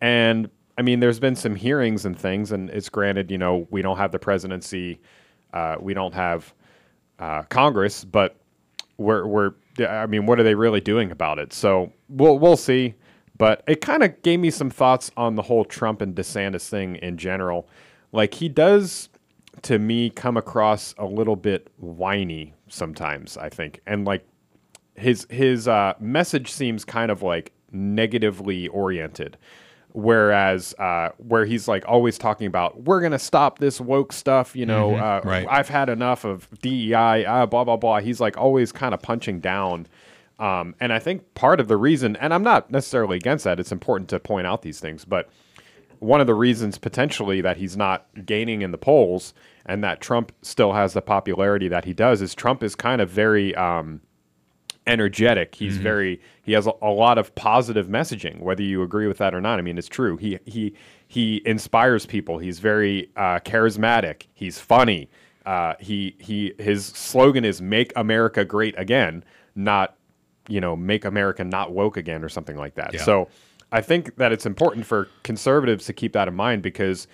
[0.00, 3.82] And I mean, there's been some hearings and things, and it's granted, you know, we
[3.82, 5.00] don't have the presidency,
[5.52, 6.54] uh, we don't have
[7.18, 8.36] uh, Congress, but
[8.96, 9.52] we're we're.
[9.80, 11.52] I mean, what are they really doing about it?
[11.52, 12.94] So we'll we'll see.
[13.36, 16.96] But it kind of gave me some thoughts on the whole Trump and DeSantis thing
[16.96, 17.68] in general.
[18.10, 19.08] Like he does,
[19.62, 23.36] to me, come across a little bit whiny sometimes.
[23.36, 24.24] I think, and like
[24.94, 29.36] his his uh, message seems kind of like negatively oriented
[29.92, 34.66] whereas uh, where he's like always talking about we're gonna stop this woke stuff you
[34.66, 35.46] know Mhm, uh, right.
[35.50, 39.40] i've had enough of dei uh, blah blah blah he's like always kind of punching
[39.40, 39.86] down
[40.38, 43.72] um, and i think part of the reason and i'm not necessarily against that it's
[43.72, 45.30] important to point out these things but
[46.00, 49.34] one of the reasons potentially that he's not gaining in the polls
[49.66, 53.08] and that trump still has the popularity that he does is trump is kind of
[53.10, 54.00] very um,
[54.86, 55.54] energetic.
[55.54, 55.82] He's Mm-hmm.
[55.82, 59.40] very he has a, a lot of positive messaging, whether you agree with that or
[59.40, 59.58] not.
[59.58, 60.16] I mean, it's true.
[60.16, 60.74] He he
[61.06, 62.38] he inspires people.
[62.38, 64.26] He's very uh, charismatic.
[64.34, 65.10] He's funny.
[65.44, 69.24] Uh, he he his slogan is "Make America Great Again,"
[69.54, 69.96] not
[70.48, 72.94] you know "Make America Not Woke Again" or something like that.
[72.94, 73.02] Yeah.
[73.02, 73.28] So
[73.72, 77.06] I think that it's important for conservatives to keep that in mind because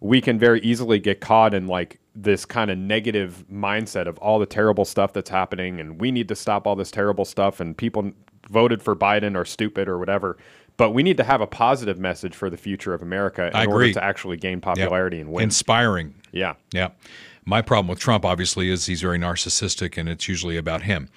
[0.00, 4.38] we can very easily get caught in like this kind of negative mindset of all
[4.38, 7.76] the terrible stuff that's happening and we need to stop all this terrible stuff and
[7.76, 8.10] people
[8.48, 10.36] voted for Biden are stupid or whatever.
[10.76, 13.66] But we need to have a positive message for the future of America in I
[13.66, 13.92] order agree.
[13.92, 14.62] to actually gain Yep.
[14.62, 15.44] popularity and win.
[15.44, 16.14] Inspiring.
[16.32, 16.54] Yeah.
[16.72, 16.88] Yeah.
[17.44, 21.08] My problem with Trump, obviously, is he's very narcissistic and it's usually about him.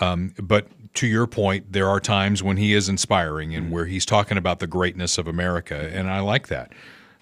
[0.00, 0.68] Um, but
[0.98, 3.74] to your point, there are times when he is inspiring and mm-hmm.
[3.74, 5.90] where he's talking about the greatness of America.
[5.92, 6.72] And I like that.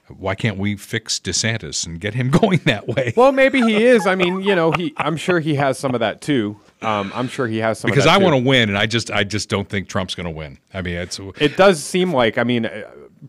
[0.09, 3.13] Why can't we fix DeSantis and get him going that way?
[3.17, 4.07] Well, maybe he is.
[4.07, 4.95] I mean, you know, he.
[4.97, 6.59] I'm sure he has some of that too.
[6.83, 7.91] Um, I'm sure he has some.
[7.91, 10.31] because I want to win, and I just, I just don't think Trump's going to
[10.31, 10.59] win.
[10.75, 12.83] I mean, it's It does seem like, I mean, uh,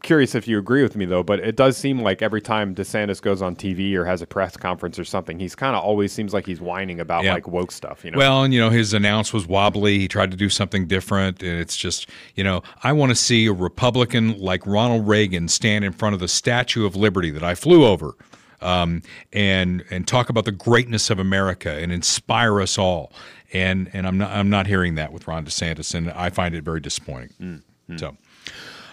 [0.04, 3.22] curious if you agree with me though, but it does seem like every time DeSantis
[3.22, 6.34] goes on TV or has a press conference or something, he's kind of always seems
[6.34, 7.34] like he's whining about Yeah.
[7.34, 8.04] like woke stuff.
[8.04, 8.18] You know?
[8.18, 9.98] Well, and you know, his announce was wobbly.
[9.98, 13.46] He tried to do something different, and it's just, you know, I want to see
[13.48, 17.56] a Republican like Ronald Reagan stand in front of the Statue of Liberty that I
[17.56, 18.14] flew over,
[18.62, 19.02] um,
[19.34, 23.12] and and talk about the greatness of America and inspire us all.
[23.54, 26.64] And and I'm not I'm not hearing that with Ron DeSantis, and I find it
[26.64, 27.34] very disappointing.
[27.42, 28.00] Mm, mm.
[28.00, 28.18] So.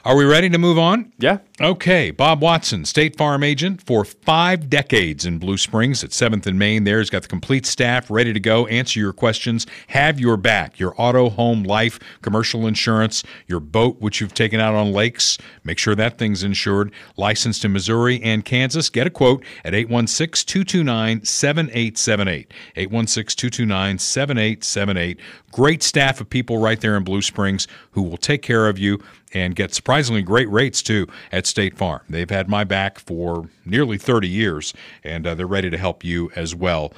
[0.07, 1.13] Are we ready to move on?
[1.19, 1.39] Yeah.
[1.63, 2.11] Okay.
[2.11, 6.85] Bob Watson, State Farm agent for five decades in Blue Springs at 7th and Main.
[6.85, 10.79] There, he's got the complete staff ready to go, answer your questions, have your back,
[10.79, 15.39] your auto, home, life, commercial insurance, your boat, which you've taken out on lakes.
[15.63, 16.93] Make sure that thing's insured.
[17.17, 18.91] Licensed in Missouri and Kansas.
[18.91, 22.53] Get a quote at 816 229 7878.
[22.77, 25.19] 816 229 7878.
[25.51, 29.01] Great staff of people right there in Blue Springs who will take care of you
[29.35, 32.01] and get surprisingly great rates too at State Farm.
[32.09, 34.73] They've had my back for nearly 30 years
[35.03, 36.93] and uh, they're ready to help you as well.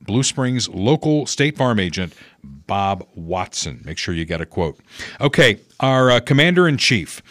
[0.00, 3.82] Blue Springs local State Farm agent Bob Watson.
[3.84, 4.78] Make sure you get a quote.
[5.20, 7.22] Okay, our uh, commander in chief.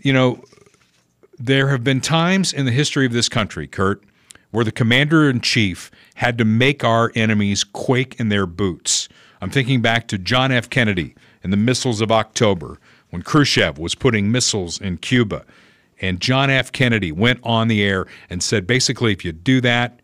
[0.00, 0.44] You know,
[1.38, 4.02] there have been times in the history of this country, Kurt,
[4.50, 9.08] where the commander in chief had to make our enemies quake in their boots.
[9.40, 10.68] I'm thinking back to John F.
[10.68, 12.78] Kennedy and the missiles of October
[13.10, 15.44] when Khrushchev was putting missiles in Cuba.
[16.00, 16.72] And John F.
[16.72, 20.00] Kennedy went on the air and said basically, if you do that,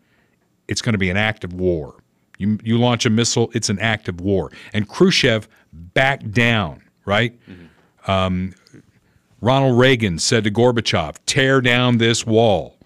[0.67, 1.95] it's going to be an act of war.
[2.37, 4.51] You, you launch a missile, it's an act of war.
[4.73, 7.37] And Khrushchev backed down, right?
[8.05, 8.53] Um,
[9.41, 12.77] Ronald Reagan said to Gorbachev, tear down this wall.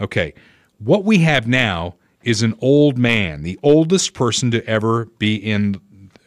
[0.00, 0.34] Okay,
[0.78, 5.80] what we have now is an old man, the oldest person to ever be in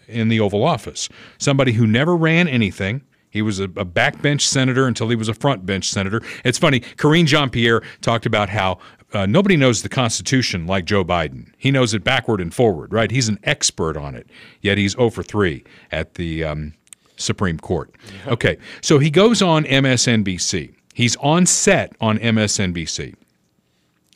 [0.08, 1.10] in the Oval Office.
[1.38, 3.02] Somebody who never ran anything.
[3.34, 6.22] He was a, a backbench senator until he was a front bench senator.
[6.46, 6.82] It's funny.
[6.82, 8.78] Karine Jean Pierre talked about how
[9.12, 11.52] uh, nobody knows the Constitution like Joe Biden.
[11.58, 13.10] He knows it backward and forward, right?
[13.10, 14.28] He's an expert on it.
[14.62, 16.76] Yet he's 0 for 3 at the um,
[17.16, 17.90] Supreme Court.
[18.28, 20.72] Okay, so he goes on MSNBC.
[20.94, 23.16] He's on set on MSNBC.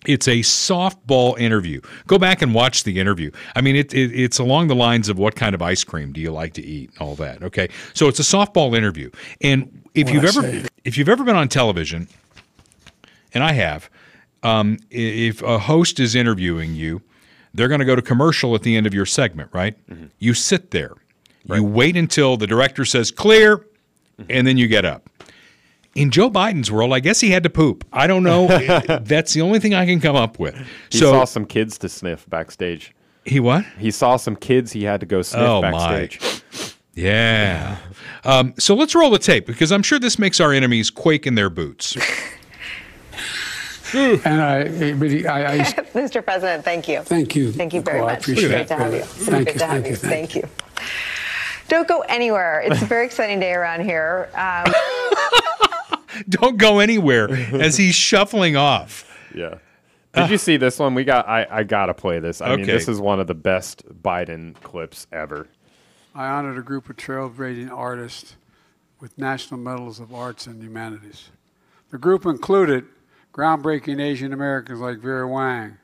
[0.08, 1.82] It's a softball interview.
[2.08, 3.30] Go back and watch the interview.
[3.56, 6.22] I mean, it, it, it's along the lines of what kind of ice cream do
[6.22, 7.44] you like to eat, and all that.
[7.44, 10.66] Okay, so it's a softball interview, and if What you've I ever say.
[10.86, 12.08] if you've ever been on television,
[13.34, 13.90] and I have,
[14.44, 17.02] um, if a host is interviewing you,
[17.54, 19.76] they're going to go to commercial at the end of your segment, right?
[20.20, 20.94] You sit there,
[21.46, 23.66] you wait until the director says clear,
[24.30, 25.10] and then you get up.
[25.98, 27.84] In Joe Biden's world, I guess he had to poop.
[27.92, 28.46] I don't know.
[29.02, 30.56] That's the only thing I can come up with.
[30.92, 32.94] He so saw some kids to sniff backstage.
[33.26, 33.66] He what?
[33.80, 35.72] He saw some kids he had to go sniff Oh, my.
[35.72, 36.44] backstage.
[36.94, 37.78] Yeah.
[38.24, 41.34] Um, so let's roll the tape because I'm sure this makes our enemies quake in
[41.34, 41.98] their boots.
[43.94, 45.58] and I, but he, I, I
[45.96, 46.24] Mr.
[46.24, 47.02] President, thank you.
[47.02, 47.52] Thank you.
[47.52, 48.20] Thank you very Oh, I much.
[48.22, 48.68] appreciate Great it.
[48.68, 49.02] to have you.
[49.02, 50.50] Thank you, thank you, thank Thank you.
[51.70, 52.62] Don't go anywhere.
[52.66, 54.30] It's a very exciting day around here.
[54.36, 54.72] Um,
[56.30, 59.06] Don't go anywhere as he's shuffling off.
[59.34, 59.60] Yeah.
[60.14, 60.96] Did you see this one?
[60.96, 61.28] We got.
[61.28, 62.42] I, I gotta play this.
[62.42, 65.48] I mean, this is one of the best Biden clips ever.
[66.16, 68.36] I honored a group of trailblazing artists
[69.00, 71.30] with national medals of arts and humanities.
[71.92, 72.86] The group included
[73.32, 75.78] groundbreaking Asian Americans like Vera Wang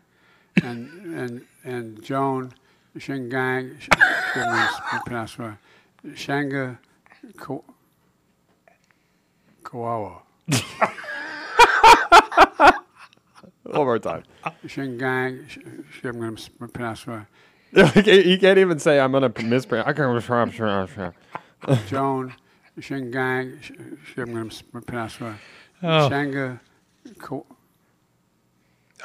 [0.64, 2.54] and and and Joan
[2.98, 5.58] Shingang Sh- Sh- pronounce right,
[6.08, 6.78] Shanga
[9.74, 10.22] Ko- Kawawa.
[13.64, 14.24] One more time.
[14.68, 15.58] Shingang, Sh-
[15.92, 17.26] Sh- I'm going to pronounce right.
[17.74, 19.88] you can't even say I'm gonna mispronounce.
[19.88, 20.56] I can't mispronounce.
[21.90, 22.34] Joan
[22.80, 23.72] Shingang, Sh-
[24.06, 25.40] Sh- I'm going to pronounce right.
[25.82, 26.10] Oh.
[26.10, 26.60] Shanga
[27.20, 27.46] Ko-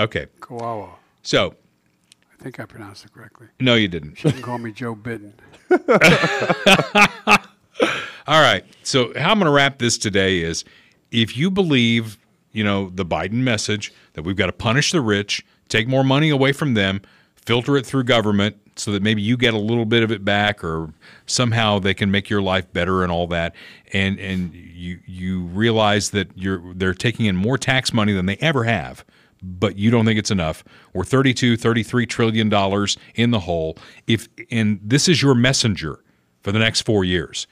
[0.00, 0.26] Okay.
[0.40, 0.90] Kawawa.
[1.22, 1.54] So,
[2.38, 3.46] I think I pronounced it correctly.
[3.60, 4.16] no, you didn't.
[4.18, 5.32] She can call me Joe Bitten.
[8.28, 8.64] All right.
[8.88, 10.64] So how I'm going to wrap this today is
[11.10, 12.16] if you believe,
[12.52, 16.30] you know, the Biden message that we've got to punish the rich, take more money
[16.30, 17.02] away from them,
[17.36, 20.64] filter it through government so that maybe you get a little bit of it back
[20.64, 20.90] or
[21.26, 23.54] somehow they can make your life better and all that
[23.92, 28.36] and and you you realize that you're they're taking in more tax money than they
[28.36, 29.04] ever have
[29.42, 30.62] but you don't think it's enough
[30.92, 33.76] we're 32 33 trillion dollars in the hole
[34.06, 35.98] if and this is your messenger
[36.42, 37.48] for the next 4 years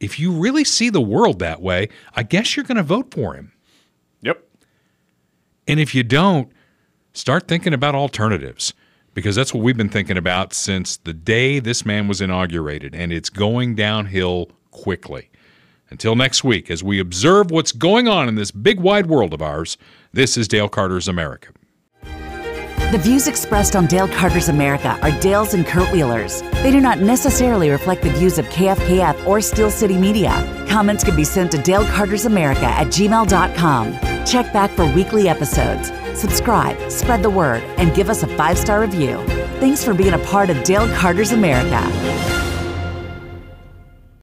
[0.00, 3.34] if you really see the world that way, I guess you're going to vote for
[3.34, 3.52] him.
[4.22, 4.42] Yep.
[5.66, 6.50] And if you don't,
[7.12, 8.74] start thinking about alternatives
[9.14, 13.14] because that's what we've been thinking about since the day this man was inaugurated, and
[13.14, 15.30] it's going downhill quickly.
[15.88, 19.40] Until next week, as we observe what's going on in this big wide world of
[19.40, 19.78] ours,
[20.12, 21.50] this is Dale Carter's America.
[22.92, 26.42] The views expressed on Dale Carter's America are Dale's and Kurt Wheeler's.
[26.62, 30.30] They do not necessarily reflect the views of KFKF or Steel City Media.
[30.68, 34.24] Comments can be sent to Dale Carter's America at gmail.com.
[34.24, 35.90] Check back for weekly episodes.
[36.16, 39.18] Subscribe, spread the word, and give us a five star review.
[39.58, 42.35] Thanks for being a part of Dale Carter's America.